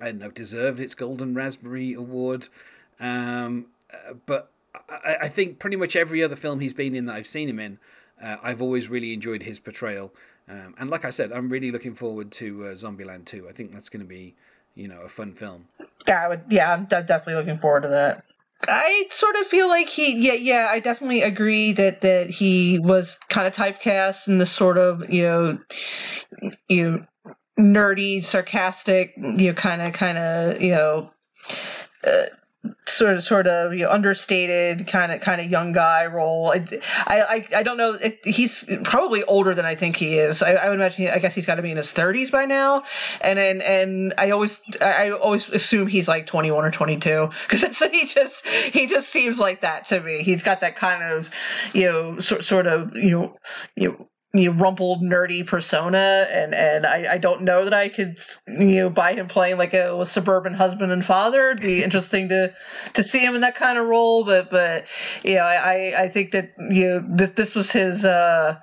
I 0.00 0.06
don't 0.06 0.18
know, 0.18 0.30
deserved 0.30 0.80
its 0.80 0.94
Golden 0.94 1.34
Raspberry 1.34 1.94
Award. 1.94 2.48
Um, 3.00 3.66
uh, 3.92 4.14
but 4.26 4.50
I, 4.88 5.16
I 5.22 5.28
think 5.28 5.58
pretty 5.58 5.76
much 5.76 5.96
every 5.96 6.22
other 6.22 6.36
film 6.36 6.60
he's 6.60 6.74
been 6.74 6.94
in 6.94 7.06
that 7.06 7.16
I've 7.16 7.26
seen 7.26 7.48
him 7.48 7.58
in, 7.58 7.78
uh, 8.22 8.36
I've 8.42 8.60
always 8.60 8.88
really 8.88 9.12
enjoyed 9.12 9.42
his 9.42 9.58
portrayal. 9.58 10.12
Um, 10.48 10.74
and 10.78 10.90
like 10.90 11.04
I 11.04 11.10
said, 11.10 11.32
I'm 11.32 11.48
really 11.48 11.72
looking 11.72 11.94
forward 11.94 12.30
to 12.32 12.66
uh, 12.66 12.68
Zombieland 12.72 13.24
2. 13.24 13.48
I 13.48 13.52
think 13.52 13.72
that's 13.72 13.88
going 13.88 14.00
to 14.00 14.06
be, 14.06 14.34
you 14.74 14.86
know, 14.86 15.00
a 15.00 15.08
fun 15.08 15.32
film. 15.32 15.66
Yeah, 16.06 16.24
I 16.24 16.28
would. 16.28 16.42
Yeah, 16.48 16.72
I'm 16.72 16.84
de- 16.84 17.02
definitely 17.02 17.34
looking 17.34 17.58
forward 17.58 17.82
to 17.82 17.88
that. 17.88 18.24
I 18.62 19.06
sort 19.10 19.36
of 19.36 19.46
feel 19.46 19.68
like 19.68 19.88
he, 19.88 20.18
yeah, 20.18 20.32
yeah. 20.32 20.68
I 20.70 20.80
definitely 20.80 21.22
agree 21.22 21.72
that 21.72 22.00
that 22.02 22.30
he 22.30 22.78
was 22.78 23.18
kind 23.28 23.46
of 23.46 23.54
typecast 23.54 24.28
in 24.28 24.38
this 24.38 24.50
sort 24.50 24.78
of, 24.78 25.10
you 25.10 25.22
know, 25.22 25.58
you 26.68 26.90
know, 26.90 27.34
nerdy, 27.58 28.24
sarcastic, 28.24 29.14
you 29.16 29.48
know, 29.48 29.52
kind 29.52 29.82
of, 29.82 29.92
kind 29.92 30.18
of, 30.18 30.60
you 30.60 30.70
know, 30.70 31.10
uh, 32.04 32.24
sort 32.86 33.14
of, 33.14 33.22
sort 33.22 33.46
of, 33.46 33.72
you 33.74 33.80
know, 33.84 33.90
understated, 33.90 34.86
kind 34.86 35.12
of, 35.12 35.20
kind 35.20 35.40
of 35.40 35.50
young 35.50 35.72
guy 35.72 36.06
role. 36.06 36.50
I, 36.50 36.64
I, 37.06 37.46
I- 37.54 37.62
don't 37.62 37.76
know. 37.76 37.94
It, 37.94 38.20
he's 38.24 38.64
probably 38.84 39.22
older 39.24 39.54
than 39.54 39.64
I 39.64 39.74
think 39.74 39.96
he 39.96 40.18
is. 40.18 40.42
I, 40.42 40.54
I 40.54 40.68
would 40.68 40.76
imagine. 40.76 41.04
He, 41.04 41.10
I 41.10 41.18
guess 41.18 41.34
he's 41.34 41.46
got 41.46 41.56
to 41.56 41.62
be 41.62 41.70
in 41.70 41.76
his 41.76 41.92
thirties 41.92 42.30
by 42.30 42.44
now. 42.46 42.82
And 43.20 43.38
and 43.38 43.62
and 43.62 44.14
I 44.18 44.30
always, 44.30 44.60
I 44.80 45.10
always 45.10 45.48
assume 45.48 45.86
he's 45.86 46.08
like 46.08 46.26
twenty 46.26 46.50
one 46.50 46.64
or 46.64 46.70
twenty 46.70 46.98
two 46.98 47.30
because 47.48 47.62
he 47.90 48.06
just, 48.06 48.46
he 48.46 48.86
just 48.86 49.08
seems 49.08 49.38
like 49.38 49.62
that 49.62 49.86
to 49.88 50.00
me. 50.00 50.22
He's 50.22 50.42
got 50.42 50.60
that 50.60 50.76
kind 50.76 51.02
of, 51.02 51.30
you 51.72 51.84
know, 51.84 52.18
sort 52.20 52.44
sort 52.44 52.66
of, 52.66 52.96
you 52.96 53.10
know, 53.18 53.36
you 53.74 53.88
know, 53.90 54.08
you 54.34 54.52
know, 54.52 54.58
rumpled 54.58 55.02
nerdy 55.02 55.46
persona 55.46 56.26
and 56.30 56.54
and 56.54 56.84
I, 56.84 57.14
I 57.14 57.18
don't 57.18 57.42
know 57.42 57.64
that 57.64 57.72
I 57.72 57.88
could 57.88 58.18
you 58.46 58.82
know 58.82 58.90
buy 58.90 59.14
him 59.14 59.28
playing 59.28 59.56
like 59.56 59.74
a, 59.74 60.04
suburban 60.04 60.54
husband 60.54 60.92
and 60.92 61.04
father. 61.04 61.50
It'd 61.50 61.62
be 61.62 61.82
interesting 61.82 62.28
to 62.30 62.54
to 62.94 63.02
see 63.02 63.20
him 63.20 63.34
in 63.34 63.40
that 63.42 63.54
kind 63.54 63.78
of 63.78 63.86
role 63.86 64.24
but 64.24 64.50
but 64.50 64.86
you 65.22 65.36
know 65.36 65.42
I 65.42 65.54
I, 65.54 66.02
I 66.04 66.08
think 66.08 66.32
that 66.32 66.52
you 66.58 66.88
know 66.88 67.04
this, 67.08 67.30
this 67.30 67.54
was 67.54 67.70
his 67.70 68.04
uh 68.04 68.58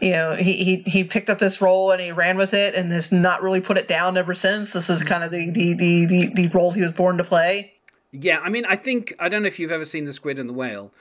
you 0.00 0.10
know 0.10 0.34
he, 0.34 0.52
he 0.64 0.76
he 0.86 1.04
picked 1.04 1.30
up 1.30 1.38
this 1.38 1.60
role 1.60 1.92
and 1.92 2.00
he 2.00 2.12
ran 2.12 2.36
with 2.36 2.54
it 2.54 2.74
and 2.74 2.90
has 2.92 3.12
not 3.12 3.42
really 3.42 3.60
put 3.60 3.78
it 3.78 3.88
down 3.88 4.16
ever 4.16 4.34
since. 4.34 4.72
This 4.72 4.90
is 4.90 5.02
kind 5.02 5.22
of 5.22 5.30
the 5.30 5.50
the 5.50 5.74
the, 5.74 6.06
the, 6.06 6.26
the 6.34 6.46
role 6.48 6.70
he 6.70 6.82
was 6.82 6.92
born 6.92 7.18
to 7.18 7.24
play. 7.24 7.72
Yeah, 8.12 8.40
I 8.40 8.50
mean, 8.50 8.66
I 8.66 8.76
think 8.76 9.14
I 9.18 9.28
don't 9.30 9.42
know 9.42 9.48
if 9.48 9.58
you've 9.58 9.72
ever 9.72 9.86
seen 9.86 10.04
The 10.04 10.12
Squid 10.12 10.38
and 10.38 10.48
the 10.48 10.52
Whale, 10.52 10.92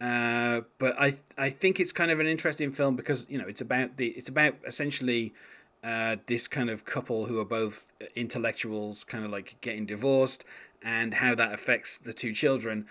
uh, 0.00 0.62
but 0.78 0.94
I 1.00 1.14
I 1.36 1.50
think 1.50 1.80
it's 1.80 1.92
kind 1.92 2.10
of 2.10 2.20
an 2.20 2.26
interesting 2.26 2.70
film 2.70 2.96
because 2.96 3.26
you 3.28 3.38
know 3.38 3.46
it's 3.46 3.60
about 3.60 3.96
the 3.96 4.08
it's 4.08 4.28
about 4.28 4.54
essentially 4.66 5.34
uh, 5.82 6.16
this 6.26 6.48
kind 6.48 6.70
of 6.70 6.84
couple 6.84 7.26
who 7.26 7.38
are 7.38 7.44
both 7.44 7.86
intellectuals, 8.14 9.04
kind 9.04 9.24
of 9.24 9.30
like 9.30 9.56
getting 9.60 9.86
divorced, 9.86 10.44
and 10.82 11.14
how 11.14 11.34
that 11.34 11.52
affects 11.52 11.98
the 11.98 12.12
two 12.12 12.32
children. 12.32 12.86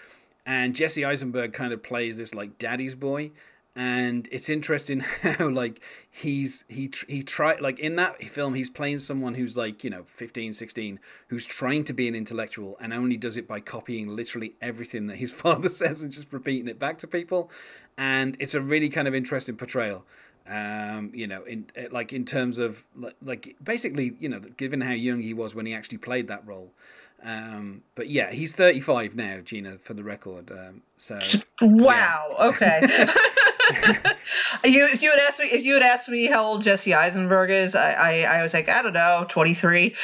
And 0.46 0.76
Jesse 0.76 1.04
Eisenberg 1.04 1.54
kind 1.54 1.74
of 1.74 1.84
plays 1.84 2.17
this 2.17 2.34
like 2.34 2.58
daddy's 2.58 2.96
boy, 2.96 3.32
and 3.78 4.28
it's 4.32 4.50
interesting 4.50 5.00
how 5.22 5.48
like 5.48 5.80
he's 6.10 6.66
he 6.68 6.92
he 7.08 7.22
tried 7.22 7.62
like 7.62 7.78
in 7.78 7.96
that 7.96 8.22
film 8.24 8.56
he's 8.56 8.72
playing 8.72 8.98
someone 8.98 9.36
who's 9.36 9.56
like 9.56 9.84
you 9.84 9.90
know 9.90 10.04
15 10.04 10.54
16 10.54 11.00
who's 11.28 11.46
trying 11.46 11.84
to 11.84 11.94
be 11.94 12.08
an 12.08 12.16
intellectual 12.16 12.76
and 12.82 12.92
only 12.92 13.16
does 13.16 13.38
it 13.38 13.48
by 13.48 13.60
copying 13.60 14.08
literally 14.08 14.56
everything 14.62 15.06
that 15.06 15.18
his 15.18 15.32
father 15.42 15.70
says 15.70 16.02
and 16.02 16.12
just 16.12 16.34
repeating 16.34 16.68
it 16.68 16.80
back 16.80 16.98
to 16.98 17.08
people 17.08 17.52
and 17.98 18.36
it's 18.40 18.56
a 18.56 18.62
really 18.62 18.90
kind 18.90 19.08
of 19.08 19.13
interesting 19.13 19.56
portrayal 19.56 20.04
um 20.50 21.12
you 21.13 21.28
know 21.28 21.44
in 21.44 21.68
eh, 21.76 21.88
like 21.92 22.12
in 22.12 22.26
terms 22.26 22.58
of 22.58 22.84
like, 22.96 23.16
like 23.22 23.56
basically 23.63 24.13
you 24.20 24.28
know 24.28 24.40
given 24.40 24.82
how 24.82 24.92
young 24.92 25.22
he 25.22 25.34
was 25.34 25.54
when 25.54 25.68
he 25.68 25.74
actually 25.74 25.98
played 26.00 26.28
that 26.28 26.46
role 26.48 26.72
um 27.24 27.84
but 27.96 28.10
yeah 28.10 28.32
he's 28.32 28.56
35 28.56 29.16
now 29.16 29.40
gena 29.40 29.78
for 29.78 29.94
the 29.94 30.04
record 30.04 30.52
um 30.52 30.82
so 30.96 31.20
Wow. 31.62 32.36
Okay. 32.40 33.08
You 34.63 34.88
if 34.88 35.01
you 35.01 35.12
had 35.12 35.19
asked 35.19 35.39
me 35.39 35.47
if 35.47 35.65
you 35.65 35.73
had 35.73 35.84
asked 35.84 36.10
me 36.10 36.25
how 36.25 36.43
old 36.43 36.63
Jesse 36.63 36.93
Eisenberg 36.93 37.49
is, 37.49 37.75
I 37.75 37.91
I, 37.91 38.39
I 38.39 38.43
was 38.43 38.53
like 38.53 38.69
I 38.69 38.82
don't 38.82 38.93
know, 38.93 39.25
twenty 39.27 39.53
three. 39.53 39.95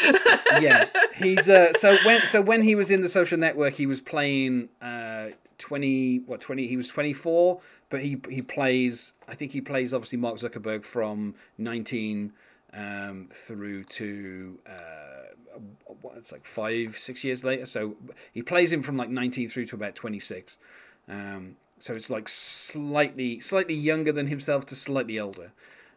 yeah, 0.60 0.86
he's 1.16 1.50
uh, 1.50 1.74
so 1.74 1.96
when 2.06 2.26
so 2.26 2.42
when 2.42 2.64
he 2.64 2.76
was 2.76 2.92
in 2.92 3.02
the 3.02 3.10
Social 3.10 3.38
Network, 3.38 3.74
he 3.76 3.86
was 3.86 4.02
playing 4.02 4.70
uh, 4.82 5.28
twenty 5.58 6.20
what 6.20 6.42
twenty 6.42 6.68
he 6.68 6.78
was 6.78 6.88
twenty 6.88 7.14
four, 7.14 7.62
but 7.90 8.02
he 8.02 8.22
he 8.30 8.42
plays 8.42 9.14
I 9.28 9.36
think 9.36 9.52
he 9.52 9.62
plays 9.62 9.94
obviously 9.94 10.20
Mark 10.20 10.36
Zuckerberg 10.36 10.84
from 10.84 11.36
nineteen 11.58 12.34
um, 12.74 13.30
through 13.32 13.84
to 13.86 14.60
uh, 14.68 15.60
what 16.02 16.18
it's 16.18 16.32
like 16.32 16.46
five 16.46 16.98
six 16.98 17.24
years 17.24 17.44
later. 17.44 17.66
So 17.66 17.96
he 18.34 18.42
plays 18.42 18.74
him 18.74 18.82
from 18.82 18.98
like 18.98 19.10
nineteen 19.10 19.48
through 19.48 19.66
to 19.68 19.76
about 19.76 19.96
twenty 19.96 20.20
six. 20.20 20.58
Um, 21.08 21.58
so 21.84 21.94
it's 21.94 22.10
like 22.10 22.30
slightly 22.30 23.42
slightly 23.42 23.74
younger 23.74 24.14
than 24.14 24.28
himself 24.28 24.66
to 24.68 24.74
slightly 24.74 25.20
older. 25.20 25.52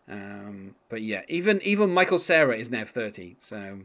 Um, 0.08 0.74
but 0.88 1.00
yeah, 1.00 1.22
even 1.28 1.62
even 1.62 1.94
Michael 1.94 2.18
Cera 2.18 2.56
is 2.56 2.68
now 2.72 2.82
thirty. 2.82 3.36
So 3.38 3.82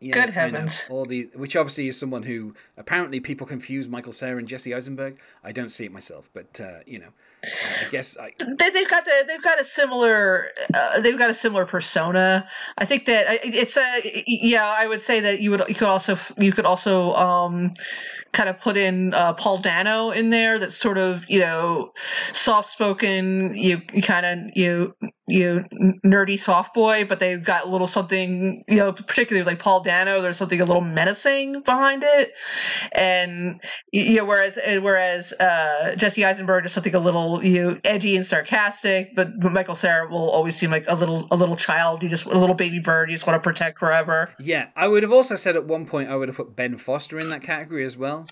yeah, 0.00 0.14
Good 0.14 0.26
know, 0.28 0.32
heavens. 0.32 0.82
all 0.88 1.04
the 1.04 1.28
which 1.34 1.54
obviously 1.54 1.88
is 1.88 2.00
someone 2.00 2.22
who 2.22 2.54
apparently 2.78 3.20
people 3.20 3.46
confuse 3.46 3.88
Michael 3.90 4.12
Cera 4.12 4.38
and 4.38 4.48
Jesse 4.48 4.72
Eisenberg. 4.72 5.20
I 5.44 5.52
don't 5.52 5.68
see 5.68 5.84
it 5.84 5.92
myself, 5.92 6.30
but 6.32 6.58
uh, 6.58 6.78
you 6.86 6.98
know, 6.98 7.10
I 7.42 7.90
guess 7.90 8.18
I 8.18 8.32
they, 8.38 8.70
they've 8.70 8.88
got 8.88 9.04
the, 9.04 9.24
they've 9.26 9.42
got 9.42 9.60
a 9.60 9.64
similar 9.64 10.46
uh, 10.74 11.00
they've 11.00 11.18
got 11.18 11.30
a 11.30 11.34
similar 11.34 11.64
persona. 11.64 12.46
I 12.76 12.84
think 12.84 13.06
that 13.06 13.26
it's 13.44 13.76
a 13.76 14.24
yeah. 14.26 14.74
I 14.78 14.86
would 14.86 15.02
say 15.02 15.20
that 15.20 15.40
you 15.40 15.50
would 15.52 15.62
you 15.68 15.74
could 15.74 15.88
also 15.88 16.18
you 16.38 16.52
could 16.52 16.66
also 16.66 17.14
um, 17.14 17.74
kind 18.32 18.48
of 18.48 18.60
put 18.60 18.76
in 18.76 19.14
uh, 19.14 19.32
Paul 19.32 19.58
Dano 19.58 20.10
in 20.10 20.30
there. 20.30 20.58
That's 20.58 20.76
sort 20.76 20.98
of 20.98 21.24
you 21.28 21.40
know 21.40 21.92
soft 22.32 22.68
spoken. 22.68 23.54
You, 23.56 23.80
you 23.92 24.02
kind 24.02 24.26
of 24.26 24.56
you 24.56 24.94
you 25.30 25.66
know, 25.70 25.92
nerdy 26.04 26.38
soft 26.38 26.74
boy, 26.74 27.04
but 27.04 27.18
they've 27.18 27.42
got 27.42 27.64
a 27.64 27.68
little 27.68 27.86
something 27.86 28.64
you 28.68 28.76
know 28.76 28.92
particularly 28.92 29.44
like 29.44 29.58
Paul 29.58 29.82
Dano. 29.82 30.20
There's 30.20 30.36
something 30.36 30.60
a 30.60 30.64
little 30.64 30.82
menacing 30.82 31.62
behind 31.62 32.02
it, 32.04 32.32
and 32.92 33.60
you 33.92 34.16
know 34.16 34.24
whereas 34.24 34.58
whereas 34.80 35.32
uh, 35.32 35.94
Jesse 35.96 36.24
Eisenberg 36.24 36.66
is 36.66 36.72
something 36.72 36.94
a 36.94 37.00
little 37.00 37.44
you 37.44 37.62
know, 37.62 37.80
edgy 37.84 38.16
and 38.16 38.26
sarcastic, 38.26 39.14
but 39.14 39.38
Michael 39.38 39.74
Cera 39.74 40.08
will 40.08 40.30
always 40.30 40.56
seem 40.56 40.70
like 40.70 40.86
a 40.88 40.94
little 40.94 41.28
a 41.30 41.36
little 41.36 41.56
child. 41.56 42.02
You 42.02 42.08
just 42.08 42.26
a 42.26 42.38
little 42.38 42.54
baby 42.54 42.80
bird. 42.80 43.10
You 43.10 43.14
just 43.14 43.26
want 43.26 43.42
to 43.42 43.48
protect 43.48 43.78
forever. 43.78 44.34
Yeah, 44.38 44.68
I 44.76 44.88
would 44.88 45.02
have 45.02 45.12
also 45.12 45.36
said 45.36 45.56
at 45.56 45.66
one 45.66 45.86
point 45.86 46.10
I 46.10 46.16
would 46.16 46.28
have 46.28 46.36
put 46.36 46.56
Ben 46.56 46.76
Foster 46.76 47.18
in 47.18 47.30
that 47.30 47.42
category 47.42 47.84
as 47.84 47.96
well. 47.96 48.26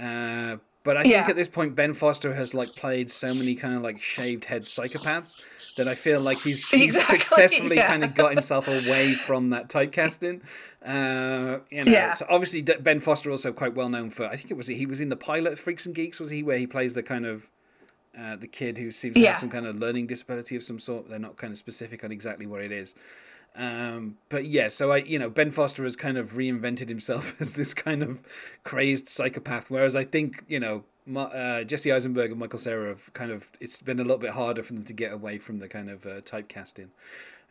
Uh, 0.00 0.56
But 0.84 0.98
I 0.98 1.02
think 1.02 1.28
at 1.30 1.34
this 1.36 1.48
point 1.48 1.74
Ben 1.74 1.94
Foster 1.94 2.34
has 2.34 2.52
like 2.54 2.68
played 2.76 3.10
so 3.10 3.32
many 3.34 3.54
kind 3.54 3.74
of 3.74 3.82
like 3.82 4.00
shaved 4.02 4.44
head 4.44 4.62
psychopaths 4.62 5.74
that 5.76 5.88
I 5.88 5.94
feel 5.94 6.20
like 6.20 6.38
he's, 6.38 6.68
he's 6.70 6.94
Exactly, 6.94 7.18
successfully 7.20 7.76
yeah. 7.76 7.88
kind 7.88 8.04
of 8.04 8.14
got 8.14 8.32
himself 8.32 8.68
away 8.68 9.14
from 9.14 9.50
that 9.50 9.68
typecasting. 9.68 10.42
Uh, 10.84 11.60
you 11.70 11.84
know, 11.84 11.90
Yeah. 11.90 12.12
so 12.12 12.26
obviously 12.28 12.60
D- 12.60 12.74
Ben 12.80 13.00
Foster 13.00 13.30
also 13.30 13.52
quite 13.52 13.74
well 13.74 13.88
known 13.88 14.10
for 14.10 14.26
I 14.26 14.36
think 14.36 14.50
it 14.50 14.56
was 14.58 14.66
he 14.66 14.84
was 14.86 15.00
in 15.00 15.08
the 15.08 15.16
pilot 15.16 15.54
of 15.54 15.60
Freaks 15.60 15.86
and 15.86 15.94
Geeks 15.94 16.20
was 16.20 16.28
he 16.30 16.42
where 16.42 16.58
he 16.58 16.66
plays 16.66 16.92
the 16.94 17.02
kind 17.02 17.24
of 17.24 17.48
uh, 18.16 18.36
the 18.36 18.46
kid 18.46 18.76
who 18.78 18.90
seems 18.92 19.14
to 19.14 19.20
Yeah. 19.20 19.30
have 19.30 19.40
some 19.40 19.50
kind 19.50 19.66
of 19.66 19.76
learning 19.76 20.06
disability 20.06 20.54
of 20.54 20.62
some 20.62 20.78
sort. 20.78 21.08
They're 21.08 21.18
not 21.18 21.36
kind 21.36 21.52
of 21.52 21.58
specific 21.58 22.04
on 22.04 22.12
exactly 22.12 22.46
what 22.46 22.60
it 22.60 22.70
is. 22.70 22.94
Um, 23.56 24.16
but 24.28 24.46
yeah, 24.46 24.68
so 24.68 24.90
I, 24.90 24.98
you 24.98 25.18
know, 25.18 25.30
Ben 25.30 25.50
Foster 25.50 25.84
has 25.84 25.94
kind 25.96 26.18
of 26.18 26.32
reinvented 26.32 26.88
himself 26.88 27.34
as 27.40 27.54
this 27.54 27.74
kind 27.74 28.02
of 28.02 28.22
crazed 28.64 29.08
psychopath, 29.08 29.70
whereas 29.70 29.94
I 29.94 30.04
think, 30.04 30.44
you 30.48 30.60
know, 30.60 30.84
uh, 31.16 31.62
Jesse 31.64 31.92
Eisenberg 31.92 32.30
and 32.30 32.40
Michael 32.40 32.58
Cera 32.58 32.88
have 32.88 33.12
kind 33.12 33.30
of, 33.30 33.50
it's 33.60 33.82
been 33.82 34.00
a 34.00 34.02
little 34.02 34.18
bit 34.18 34.30
harder 34.30 34.62
for 34.62 34.72
them 34.72 34.84
to 34.84 34.92
get 34.92 35.12
away 35.12 35.38
from 35.38 35.58
the 35.58 35.68
kind 35.68 35.90
of 35.90 36.06
uh, 36.06 36.20
typecasting. 36.22 36.88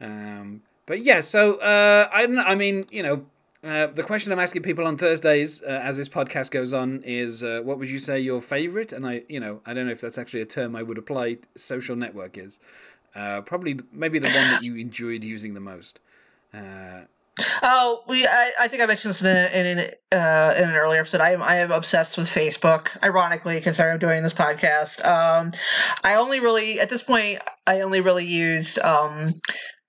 Um, 0.01 0.63
but 0.85 1.01
yeah, 1.01 1.21
so 1.21 1.59
uh, 1.61 2.09
I 2.11 2.23
I 2.23 2.55
mean, 2.55 2.85
you 2.91 3.03
know, 3.03 3.25
uh, 3.63 3.87
the 3.87 4.03
question 4.03 4.33
I'm 4.33 4.39
asking 4.39 4.63
people 4.63 4.85
on 4.85 4.97
Thursdays 4.97 5.63
uh, 5.63 5.67
as 5.67 5.95
this 5.95 6.09
podcast 6.09 6.51
goes 6.51 6.73
on 6.73 7.01
is, 7.05 7.41
uh, 7.41 7.61
what 7.63 7.79
would 7.79 7.89
you 7.89 7.99
say 7.99 8.19
your 8.19 8.41
favorite? 8.41 8.91
And 8.91 9.07
I, 9.07 9.23
you 9.29 9.39
know, 9.39 9.61
I 9.65 9.73
don't 9.73 9.85
know 9.85 9.93
if 9.93 10.01
that's 10.01 10.17
actually 10.17 10.41
a 10.41 10.45
term 10.45 10.75
I 10.75 10.83
would 10.83 10.97
apply. 10.97 11.37
Social 11.55 11.95
network 11.95 12.37
is 12.37 12.59
uh, 13.15 13.41
probably 13.41 13.80
maybe 13.91 14.19
the 14.19 14.28
one 14.28 14.52
that 14.52 14.63
you 14.63 14.76
enjoyed 14.76 15.23
using 15.23 15.54
the 15.54 15.60
most. 15.60 15.99
Uh, 16.54 17.02
Oh, 17.63 18.04
we. 18.08 18.28
I, 18.28 18.52
I 18.62 18.67
think 18.67 18.84
I 18.84 18.86
mentioned 18.86 19.10
this 19.10 19.21
in, 19.23 19.28
in, 19.28 19.80
an, 19.80 19.91
uh, 20.12 20.54
in 20.56 20.69
an 20.69 20.76
earlier 20.76 20.99
episode. 20.99 21.19
I 21.19 21.32
am 21.32 21.41
I 21.41 21.58
am 21.58 21.71
obsessed 21.71 22.15
with 22.17 22.28
Facebook. 22.28 22.89
Ironically, 23.04 23.60
considering 23.62 23.93
I'm 23.93 23.99
doing 23.99 24.21
this 24.21 24.36
podcast, 24.36 25.04
um, 25.04 25.52
I 26.04 26.15
only 26.15 26.41
really 26.41 26.80
at 26.80 26.91
this 26.91 27.02
point 27.02 27.39
I 27.65 27.82
only 27.82 28.02
really 28.02 28.26
used 28.26 28.78
um, 28.78 29.34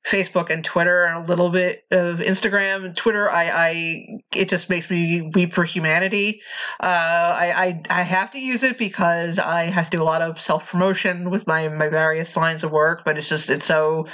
Facebook 0.07 0.51
and 0.51 0.65
Twitter 0.65 1.05
and 1.05 1.25
a 1.25 1.27
little 1.27 1.51
bit 1.51 1.85
of 1.91 2.19
Instagram. 2.19 2.95
Twitter, 2.95 3.31
I, 3.31 3.51
I 3.51 4.07
it 4.35 4.49
just 4.51 4.69
makes 4.69 4.91
me 4.91 5.23
weep 5.23 5.55
for 5.55 5.65
humanity. 5.65 6.43
Uh, 6.79 6.87
I, 6.87 7.53
I 7.91 8.01
I 8.01 8.03
have 8.03 8.33
to 8.33 8.39
use 8.39 8.63
it 8.63 8.77
because 8.77 9.39
I 9.39 9.65
have 9.65 9.87
to 9.91 9.97
do 9.97 10.03
a 10.03 10.05
lot 10.05 10.21
of 10.21 10.41
self 10.41 10.71
promotion 10.71 11.31
with 11.31 11.47
my 11.47 11.69
my 11.69 11.89
various 11.89 12.37
lines 12.37 12.65
of 12.65 12.71
work, 12.71 13.05
but 13.05 13.17
it's 13.17 13.29
just 13.29 13.49
it's 13.49 13.67
so 13.67 14.07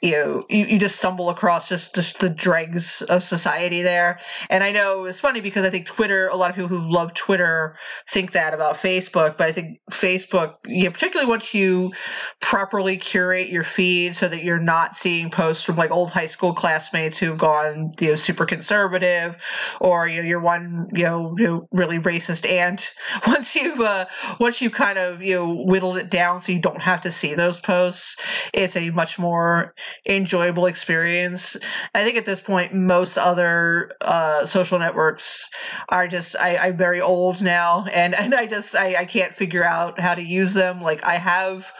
you 0.00 0.12
know 0.12 0.44
you, 0.48 0.64
you 0.64 0.78
just 0.78 0.96
stumble 0.96 1.28
across 1.28 1.68
just 1.68 1.94
just 1.94 2.20
the 2.20 2.30
dregs 2.30 3.02
of 3.02 3.22
society 3.22 3.82
there 3.82 4.20
and 4.48 4.62
i 4.62 4.70
know 4.70 5.06
it's 5.06 5.18
funny 5.18 5.40
because 5.40 5.64
i 5.64 5.70
think 5.70 5.86
twitter 5.86 6.28
a 6.28 6.36
lot 6.36 6.50
of 6.50 6.56
people 6.56 6.68
who 6.68 6.90
love 6.90 7.14
twitter 7.14 7.76
think 8.08 8.32
that 8.32 8.54
about 8.54 8.76
facebook 8.76 9.36
but 9.36 9.48
i 9.48 9.52
think 9.52 9.80
facebook 9.90 10.54
you 10.66 10.84
know, 10.84 10.90
particularly 10.90 11.28
once 11.28 11.52
you 11.52 11.92
properly 12.40 12.96
curate 12.96 13.48
your 13.48 13.64
feed 13.64 14.14
so 14.14 14.28
that 14.28 14.44
you're 14.44 14.60
not 14.60 14.96
seeing 14.96 15.17
posts 15.26 15.62
from 15.62 15.76
like 15.76 15.90
old 15.90 16.10
high 16.10 16.26
school 16.26 16.54
classmates 16.54 17.18
who've 17.18 17.38
gone 17.38 17.92
you 18.00 18.10
know 18.10 18.14
super 18.14 18.46
conservative 18.46 19.42
or 19.80 20.06
you 20.06 20.22
know 20.22 20.28
your 20.28 20.40
one 20.40 20.88
you 20.92 21.04
know, 21.04 21.34
you 21.36 21.44
know 21.44 21.68
really 21.72 21.98
racist 21.98 22.48
aunt 22.48 22.92
once 23.26 23.56
you've 23.56 23.80
uh 23.80 24.06
once 24.38 24.62
you 24.62 24.70
kind 24.70 24.98
of 24.98 25.22
you 25.22 25.34
know 25.34 25.64
whittled 25.64 25.96
it 25.96 26.10
down 26.10 26.40
so 26.40 26.52
you 26.52 26.60
don't 26.60 26.80
have 26.80 27.02
to 27.02 27.10
see 27.10 27.34
those 27.34 27.58
posts 27.60 28.16
it's 28.52 28.76
a 28.76 28.90
much 28.90 29.18
more 29.18 29.74
enjoyable 30.06 30.66
experience. 30.66 31.56
I 31.94 32.04
think 32.04 32.16
at 32.16 32.24
this 32.24 32.40
point, 32.40 32.74
most 32.74 33.18
other 33.18 33.90
uh, 34.00 34.46
social 34.46 34.78
networks 34.78 35.50
are 35.88 36.08
just 36.08 36.36
I, 36.36 36.56
I'm 36.56 36.76
very 36.76 37.00
old 37.00 37.40
now, 37.40 37.84
and 37.92 38.14
and 38.14 38.34
I 38.34 38.46
just 38.46 38.74
I, 38.74 38.96
I 38.96 39.04
can't 39.04 39.32
figure 39.32 39.64
out 39.64 40.00
how 40.00 40.14
to 40.14 40.22
use 40.22 40.52
them. 40.52 40.82
Like 40.82 41.04
I 41.04 41.16
have 41.16 41.72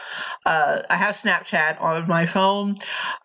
uh, 0.45 0.81
I 0.89 0.95
have 0.95 1.15
Snapchat 1.15 1.81
on 1.81 2.07
my 2.07 2.25
phone. 2.25 2.77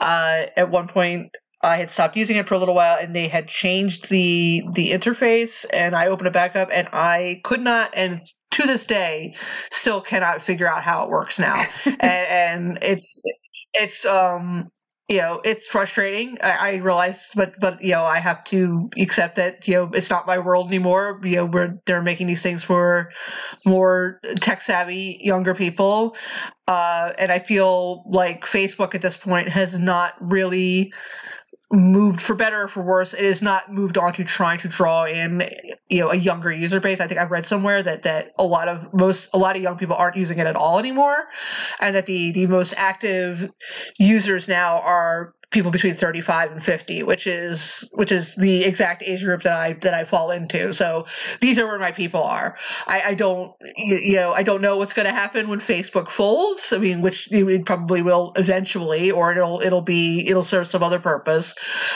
Uh, 0.05 0.47
at 0.57 0.71
one 0.71 0.89
point. 0.89 1.37
I 1.63 1.79
had 1.79 1.91
stopped 1.91 2.15
using 2.15 2.37
it 2.37 2.47
for 2.47 2.55
a 2.55 2.59
little 2.59 2.75
while, 2.75 2.99
and 3.01 3.17
they 3.17 3.27
had 3.27 3.49
changed 3.49 4.11
the 4.11 4.65
the 4.75 4.91
interface, 4.91 5.65
and 5.73 5.95
I 5.95 6.09
opened 6.09 6.27
it 6.27 6.35
back 6.35 6.57
up, 6.57 6.69
and 6.71 6.87
I 6.93 7.41
could 7.43 7.63
not, 7.63 7.95
and 7.95 8.21
to 8.51 8.67
this 8.67 8.85
day, 8.85 9.35
still 9.71 10.03
cannot 10.03 10.43
figure 10.43 10.69
out 10.69 10.83
how 10.83 11.05
it 11.05 11.09
works 11.09 11.39
now, 11.39 11.65
and, 11.87 12.03
and 12.03 12.79
it's 12.83 13.23
it's 13.73 14.05
um 14.05 14.71
you 15.09 15.19
know 15.19 15.41
it's 15.45 15.67
frustrating. 15.67 16.39
I, 16.43 16.51
I 16.53 16.75
realize 16.77 17.31
but 17.35 17.61
but 17.61 17.83
you 17.83 17.93
know 17.93 18.05
i 18.05 18.19
have 18.19 18.43
to 18.45 18.89
accept 18.99 19.37
that 19.37 19.69
you 19.69 19.75
know 19.75 19.91
it's 19.93 20.11
not 20.11 20.27
my 20.27 20.39
world 20.39 20.69
anymore. 20.69 21.21
You 21.23 21.47
know 21.49 21.79
they're 21.87 22.03
making 22.03 22.27
these 22.27 22.43
things 22.43 22.65
for 22.65 23.11
more 23.67 24.21
tech 24.41 24.61
savvy 24.63 25.19
younger 25.21 25.55
people. 25.55 26.17
Uh 26.67 27.13
and 27.19 27.31
i 27.31 27.39
feel 27.39 28.05
like 28.11 28.47
facebook 28.47 28.95
at 28.95 29.03
this 29.03 29.19
point 29.19 29.49
has 29.49 29.79
not 29.79 30.15
really 30.21 30.95
moved 31.75 32.21
for 32.21 32.35
better 32.35 32.63
or 32.63 32.69
for 32.69 32.83
worse 32.83 33.15
it 33.15 33.25
has 33.25 33.43
not 33.43 33.73
moved 33.73 33.99
on 33.99 34.13
to 34.13 34.25
trying 34.25 34.59
to 34.59 34.69
draw 34.69 35.05
in 35.05 35.49
you 35.89 36.01
know 36.01 36.11
a 36.11 36.15
younger 36.15 36.51
user 36.53 36.81
base. 36.81 37.01
I 37.01 37.07
think 37.07 37.21
i've 37.21 37.31
read 37.31 37.47
somewhere 37.47 37.83
that 37.83 38.03
that 38.03 38.33
a 38.39 38.45
lot 38.45 38.69
of 38.69 38.93
most 38.95 39.31
a 39.35 39.39
lot 39.39 39.57
of 39.57 39.63
young 39.63 39.79
people 39.79 39.97
aren't 39.97 40.17
using 40.17 40.39
it 40.39 40.47
at 40.47 40.57
all 40.57 40.79
anymore 40.79 41.17
and 41.81 41.97
that 41.97 42.07
the 42.07 42.33
the 42.33 42.47
most 42.47 42.75
active 42.77 43.51
users 43.99 44.49
now 44.49 44.81
are 44.81 45.35
people 45.55 45.71
between 45.71 45.95
35 45.95 46.51
and 46.51 46.63
50 46.63 47.05
which 47.05 47.29
is 47.29 47.89
which 47.93 48.11
is 48.11 48.35
the 48.35 48.65
exact 48.65 49.05
age 49.05 49.23
group 49.23 49.43
that 49.43 49.53
i 49.53 49.73
that 49.75 49.95
i 49.95 50.05
fall 50.05 50.33
into. 50.33 50.73
So 50.75 51.07
these 51.41 51.59
are 51.59 51.67
where 51.67 51.79
my 51.79 51.93
people 51.93 52.23
are. 52.25 52.57
I, 52.87 53.03
I 53.03 53.15
don't 53.15 53.53
you, 53.77 54.17
know 54.17 54.33
i 54.33 54.43
don't 54.43 54.61
know 54.61 54.77
what's 54.77 54.95
going 54.95 55.07
to 55.07 55.13
happen 55.13 55.49
when 55.49 55.61
facebook 55.61 56.11
folds. 56.11 56.73
I 56.73 56.79
mean 56.79 57.01
which 57.01 57.33
it 57.33 57.65
probably 57.65 58.03
will 58.03 58.33
eventually 58.37 59.13
or 59.13 59.31
it'll 59.33 59.61
it'll 59.61 59.81
be 59.83 60.29
it'll 60.29 60.43
serve 60.43 60.67
some 60.67 60.83
other 60.83 60.99
purpose. 60.99 61.55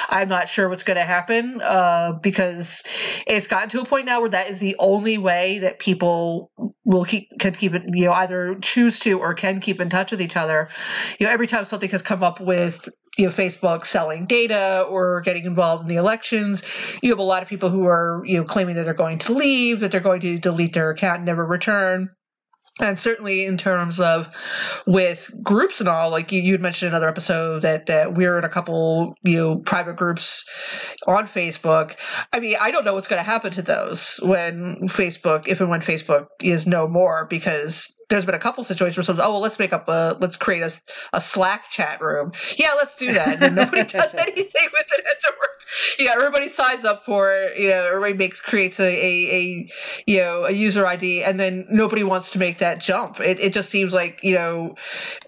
I'm 0.09 0.29
not 0.29 0.49
sure 0.49 0.69
what's 0.69 0.85
going 0.85 0.97
to 0.97 1.05
happen 1.05 1.61
uh, 1.61 2.13
because 2.23 2.85
it's 3.27 3.49
gotten 3.49 3.71
to 3.71 3.81
a 3.81 3.85
point 3.85 4.07
now 4.07 4.21
where 4.21 4.31
that 4.31 4.51
is 4.51 4.61
the 4.61 4.77
only 4.79 5.19
way 5.19 5.59
that 5.61 5.81
people 5.81 6.53
will 6.85 7.05
keep 7.05 7.31
can 7.41 7.55
keep 7.55 7.75
it 7.75 7.83
you 7.89 8.05
know 8.05 8.13
either 8.13 8.55
choose 8.61 9.01
to 9.01 9.19
or 9.19 9.35
can 9.35 9.59
keep 9.61 9.81
in 9.81 9.91
touch 9.91 10.13
with 10.13 10.23
each 10.23 10.37
other. 10.37 10.69
You 11.19 11.27
know 11.27 11.33
every 11.33 11.49
time 11.49 11.65
something 11.65 11.91
has 11.91 12.03
come 12.03 12.23
up 12.23 12.41
with 12.41 12.89
you 13.19 13.27
know 13.27 13.33
Facebook 13.33 13.85
selling 13.85 14.25
data 14.27 14.87
or 14.89 15.21
getting 15.23 15.45
involved 15.45 15.83
in 15.83 15.89
the 15.89 15.97
elections. 15.97 16.63
You 17.03 17.11
have 17.11 17.19
a 17.19 17.23
lot 17.23 17.43
of 17.43 17.49
people 17.49 17.69
who 17.69 17.87
are 17.87 18.23
you 18.25 18.39
know 18.39 18.45
claiming 18.45 18.77
that 18.77 18.85
they're 18.85 18.95
going 18.95 19.19
to 19.19 19.33
leave, 19.35 19.81
that 19.81 19.93
they're 19.93 20.01
going 20.01 20.21
to 20.21 20.39
delete 20.39 20.73
their 20.73 20.91
account 20.91 21.19
and 21.19 21.27
never 21.27 21.45
return. 21.45 22.11
And 22.81 22.99
certainly 22.99 23.45
in 23.45 23.59
terms 23.59 23.99
of 23.99 24.33
with 24.87 25.33
groups 25.43 25.81
and 25.81 25.89
all, 25.89 26.11
like 26.11 26.31
you 26.31 26.41
you 26.41 26.53
had 26.53 26.61
mentioned 26.61 26.89
in 26.89 26.93
another 26.93 27.09
episode 27.09 27.63
that 27.63 27.87
that 27.87 28.15
we're 28.15 28.39
in 28.39 28.45
a 28.45 28.49
couple 28.49 29.15
you 29.25 29.37
know 29.37 29.57
private 29.57 29.97
groups 29.97 30.49
on 31.07 31.25
Facebook. 31.25 31.97
I 32.33 32.39
mean, 32.39 32.55
I 32.61 32.71
don't 32.71 32.85
know 32.85 32.95
what's 32.95 33.09
going 33.09 33.19
to 33.19 33.29
happen 33.29 33.53
to 33.53 33.63
those 33.63 34.21
when 34.23 34.89
Facebook, 34.89 35.49
if 35.49 35.61
and 35.61 35.71
when 35.71 35.81
Facebook 35.81 36.29
is 36.41 36.69
no 36.69 36.87
more, 36.87 37.27
because 37.29 37.98
there's 38.09 38.25
been 38.25 38.35
a 38.35 38.39
couple 38.39 38.65
situations 38.65 38.97
where 38.97 39.05
someone's, 39.05 39.27
oh, 39.27 39.33
well, 39.33 39.41
let's 39.41 39.59
make 39.59 39.73
up 39.73 39.87
a, 39.89 40.17
let's 40.19 40.37
create 40.37 40.63
a, 40.63 40.73
a 41.13 41.21
Slack 41.21 41.69
chat 41.69 42.01
room. 42.01 42.33
Yeah, 42.57 42.73
let's 42.75 42.97
do 42.97 43.13
that. 43.13 43.29
And 43.29 43.43
then 43.43 43.55
nobody 43.55 43.85
does 43.89 44.15
anything 44.15 44.69
with 44.73 44.87
it 44.99 45.05
afterwards. 45.05 45.97
Yeah, 45.99 46.13
everybody 46.15 46.49
signs 46.49 46.87
up 46.87 47.03
for 47.03 47.35
it. 47.35 47.59
You 47.59 47.69
know, 47.69 47.87
everybody 47.87 48.15
makes, 48.15 48.41
creates 48.41 48.81
a, 48.81 48.87
a, 48.87 49.35
a 49.35 49.69
you 50.07 50.19
know, 50.19 50.45
a 50.45 50.51
user 50.51 50.87
ID, 50.87 51.23
and 51.23 51.39
then 51.39 51.67
nobody 51.69 52.03
wants 52.03 52.33
to 52.33 52.39
make 52.39 52.59
that 52.59 52.81
jump. 52.81 53.21
It, 53.21 53.41
it 53.41 53.53
just 53.53 53.69
seems 53.69 53.93
like, 53.93 54.21
you 54.23 54.35
know, 54.35 54.77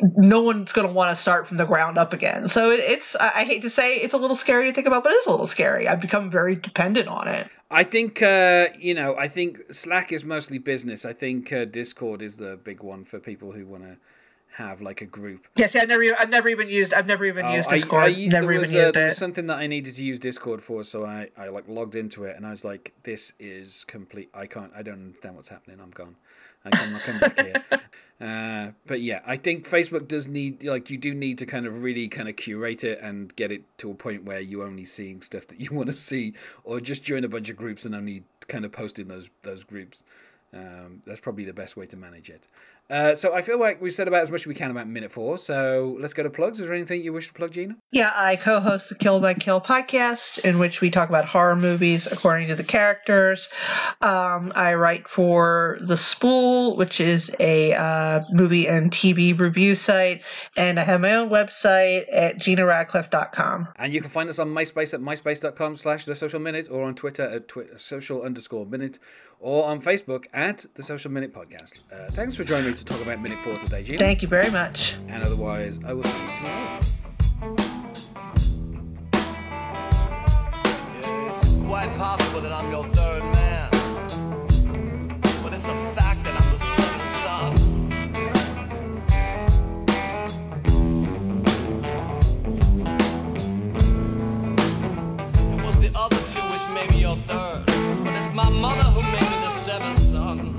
no 0.00 0.42
one's 0.42 0.72
going 0.72 0.88
to 0.88 0.94
want 0.94 1.10
to 1.10 1.20
start 1.20 1.48
from 1.48 1.58
the 1.58 1.66
ground 1.66 1.98
up 1.98 2.14
again. 2.14 2.48
So 2.48 2.70
it, 2.70 2.80
it's, 2.80 3.14
I, 3.14 3.26
I 3.26 3.44
hate 3.44 3.62
to 3.62 3.70
say 3.70 3.96
it's 3.96 4.14
a 4.14 4.18
little 4.18 4.36
scary 4.36 4.68
to 4.68 4.72
think 4.72 4.86
about, 4.86 5.04
but 5.04 5.12
it 5.12 5.16
is 5.16 5.26
a 5.26 5.30
little 5.30 5.46
scary. 5.46 5.86
I've 5.86 6.00
become 6.00 6.30
very 6.30 6.56
dependent 6.56 7.08
on 7.08 7.28
it. 7.28 7.46
I 7.70 7.84
think 7.84 8.20
uh, 8.22 8.68
you 8.78 8.94
know. 8.94 9.16
I 9.16 9.28
think 9.28 9.72
Slack 9.72 10.12
is 10.12 10.24
mostly 10.24 10.58
business. 10.58 11.04
I 11.04 11.12
think 11.12 11.52
uh, 11.52 11.64
Discord 11.64 12.20
is 12.22 12.36
the 12.36 12.56
big 12.56 12.82
one 12.82 13.04
for 13.04 13.20
people 13.20 13.52
who 13.52 13.66
want 13.66 13.84
to 13.84 13.96
have 14.56 14.80
like 14.80 15.00
a 15.00 15.06
group. 15.06 15.46
Yeah, 15.56 15.68
see, 15.68 15.78
I've 15.78 15.88
never, 15.88 16.02
I've 16.18 16.28
never 16.28 16.48
even 16.48 16.68
used, 16.68 16.92
I've 16.92 17.06
never 17.06 17.24
even 17.24 17.46
Oh, 17.46 17.54
used 17.54 17.68
I- 17.68 17.74
Discord. 17.76 18.02
I, 18.02 18.26
never 18.26 18.46
there 18.48 18.62
even 18.64 18.76
uh, 18.76 18.80
used 18.82 18.96
it. 18.96 19.06
was 19.08 19.16
something 19.16 19.46
that 19.46 19.58
I 19.58 19.68
needed 19.68 19.94
to 19.94 20.04
use 20.04 20.18
Discord 20.18 20.60
for, 20.62 20.82
so 20.82 21.06
I, 21.06 21.28
I 21.38 21.48
like 21.48 21.68
logged 21.68 21.94
into 21.94 22.24
it 22.24 22.36
and 22.36 22.44
I 22.44 22.50
was 22.50 22.64
like, 22.64 22.92
this 23.04 23.32
is 23.38 23.84
complete. 23.84 24.28
I 24.34 24.46
can't. 24.46 24.72
I 24.76 24.82
don't 24.82 24.94
understand 24.94 25.36
what's 25.36 25.48
happening. 25.48 25.78
I'm 25.80 25.90
gone. 25.90 26.16
I 26.64 26.70
can 26.70 26.92
not 26.92 27.02
come 27.02 27.18
back 27.18 27.40
here. 27.40 27.80
Uh, 28.20 28.72
but 28.86 29.00
yeah, 29.00 29.20
I 29.24 29.36
think 29.36 29.66
Facebook 29.66 30.06
does 30.06 30.28
need 30.28 30.62
like 30.62 30.90
you 30.90 30.98
do 30.98 31.14
need 31.14 31.38
to 31.38 31.46
kind 31.46 31.64
of 31.64 31.82
really 31.82 32.06
kind 32.06 32.28
of 32.28 32.36
curate 32.36 32.84
it 32.84 33.00
and 33.00 33.34
get 33.34 33.50
it 33.50 33.62
to 33.78 33.90
a 33.90 33.94
point 33.94 34.24
where 34.24 34.40
you're 34.40 34.66
only 34.66 34.84
seeing 34.84 35.22
stuff 35.22 35.46
that 35.46 35.58
you 35.60 35.70
want 35.72 35.88
to 35.88 35.94
see, 35.94 36.34
or 36.62 36.80
just 36.80 37.02
join 37.02 37.24
a 37.24 37.28
bunch 37.28 37.48
of 37.48 37.56
groups 37.56 37.86
and 37.86 37.94
only 37.94 38.24
kind 38.46 38.66
of 38.66 38.72
post 38.72 38.98
in 38.98 39.08
those 39.08 39.30
those 39.42 39.64
groups. 39.64 40.04
Um, 40.52 41.02
that's 41.06 41.20
probably 41.20 41.44
the 41.44 41.54
best 41.54 41.76
way 41.76 41.86
to 41.86 41.96
manage 41.96 42.28
it. 42.28 42.46
Uh, 42.90 43.14
so 43.14 43.32
I 43.32 43.42
feel 43.42 43.58
like 43.58 43.80
we've 43.80 43.92
said 43.92 44.08
about 44.08 44.22
as 44.22 44.30
much 44.30 44.42
as 44.42 44.46
we 44.48 44.54
can 44.54 44.70
about 44.70 44.88
minute 44.88 45.12
four. 45.12 45.38
So 45.38 45.96
let's 46.00 46.12
go 46.12 46.24
to 46.24 46.30
plugs. 46.30 46.58
Is 46.58 46.66
there 46.66 46.74
anything 46.74 47.02
you 47.02 47.12
wish 47.12 47.28
to 47.28 47.34
plug, 47.34 47.52
Gena? 47.52 47.76
Yeah, 47.92 48.12
I 48.14 48.36
co-host 48.36 48.88
the 48.88 48.96
Kill 48.96 49.20
by 49.20 49.34
Kill 49.34 49.60
podcast, 49.60 50.44
in 50.44 50.58
which 50.58 50.80
we 50.80 50.90
talk 50.90 51.08
about 51.08 51.24
horror 51.24 51.54
movies 51.54 52.06
according 52.10 52.48
to 52.48 52.56
the 52.56 52.64
characters. 52.64 53.48
Um, 54.00 54.52
I 54.56 54.74
write 54.74 55.08
for 55.08 55.78
the 55.80 55.96
Spool, 55.96 56.76
which 56.76 57.00
is 57.00 57.30
a 57.38 57.74
uh, 57.74 58.20
movie 58.32 58.66
and 58.66 58.90
TV 58.90 59.38
review 59.38 59.76
site, 59.76 60.22
and 60.56 60.80
I 60.80 60.82
have 60.82 61.00
my 61.00 61.14
own 61.14 61.30
website 61.30 62.06
at 62.12 62.38
genaradcliffe.com. 62.38 63.68
And 63.76 63.92
you 63.92 64.00
can 64.00 64.10
find 64.10 64.28
us 64.28 64.38
on 64.38 64.48
MySpace 64.48 64.94
at 64.94 65.00
myspace.com 65.00 65.76
slash 65.76 66.04
the 66.06 66.14
social 66.16 66.40
minute 66.40 66.68
or 66.70 66.84
on 66.84 66.94
Twitter 66.96 67.22
at 67.22 67.46
twi- 67.46 67.76
social 67.76 68.22
underscore 68.22 68.66
minute 68.66 68.98
or 69.38 69.64
on 69.68 69.80
Facebook 69.80 70.26
at 70.32 70.66
the 70.74 70.82
social 70.82 71.10
minute 71.10 71.32
podcast. 71.32 71.80
Uh, 71.92 72.10
thanks 72.10 72.36
for 72.36 72.44
joining 72.44 72.70
me 72.70 72.74
to 72.80 72.86
talk 72.86 73.02
about 73.02 73.20
minute 73.20 73.38
four 73.40 73.58
today, 73.58 73.82
Gena. 73.82 73.98
Thank 73.98 74.22
you 74.22 74.28
very 74.28 74.50
much. 74.50 74.96
and 75.08 75.22
otherwise, 75.22 75.78
I 75.84 75.92
will 75.92 76.04
see 76.04 76.26
you 76.26 76.36
tomorrow. 76.36 76.80
It's 81.02 81.56
quite 81.66 81.94
possible 81.96 82.40
that 82.40 82.52
I'm 82.52 82.70
your 82.70 82.84
third 82.86 83.22
man. 83.22 83.70
But 85.42 85.52
it's 85.52 85.68
a 85.68 85.74
fact 85.94 86.24
that 86.24 86.40
I'm 86.40 86.50
the 86.52 86.58
seventh 86.58 87.16
son. 87.20 87.52
It 95.52 95.66
was 95.66 95.80
the 95.80 95.90
other 95.94 96.16
two 96.32 96.40
which 96.52 96.66
made 96.74 96.90
me 96.92 97.00
your 97.02 97.16
third. 97.16 97.64
But 98.04 98.14
it's 98.14 98.32
my 98.32 98.48
mother 98.48 98.84
who 98.84 99.02
made 99.02 99.20
me 99.20 99.44
the 99.44 99.50
seventh 99.50 99.98
son. 99.98 100.49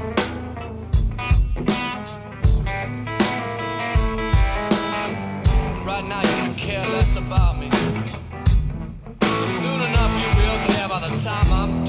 Time 11.23 11.53
I'm 11.53 11.80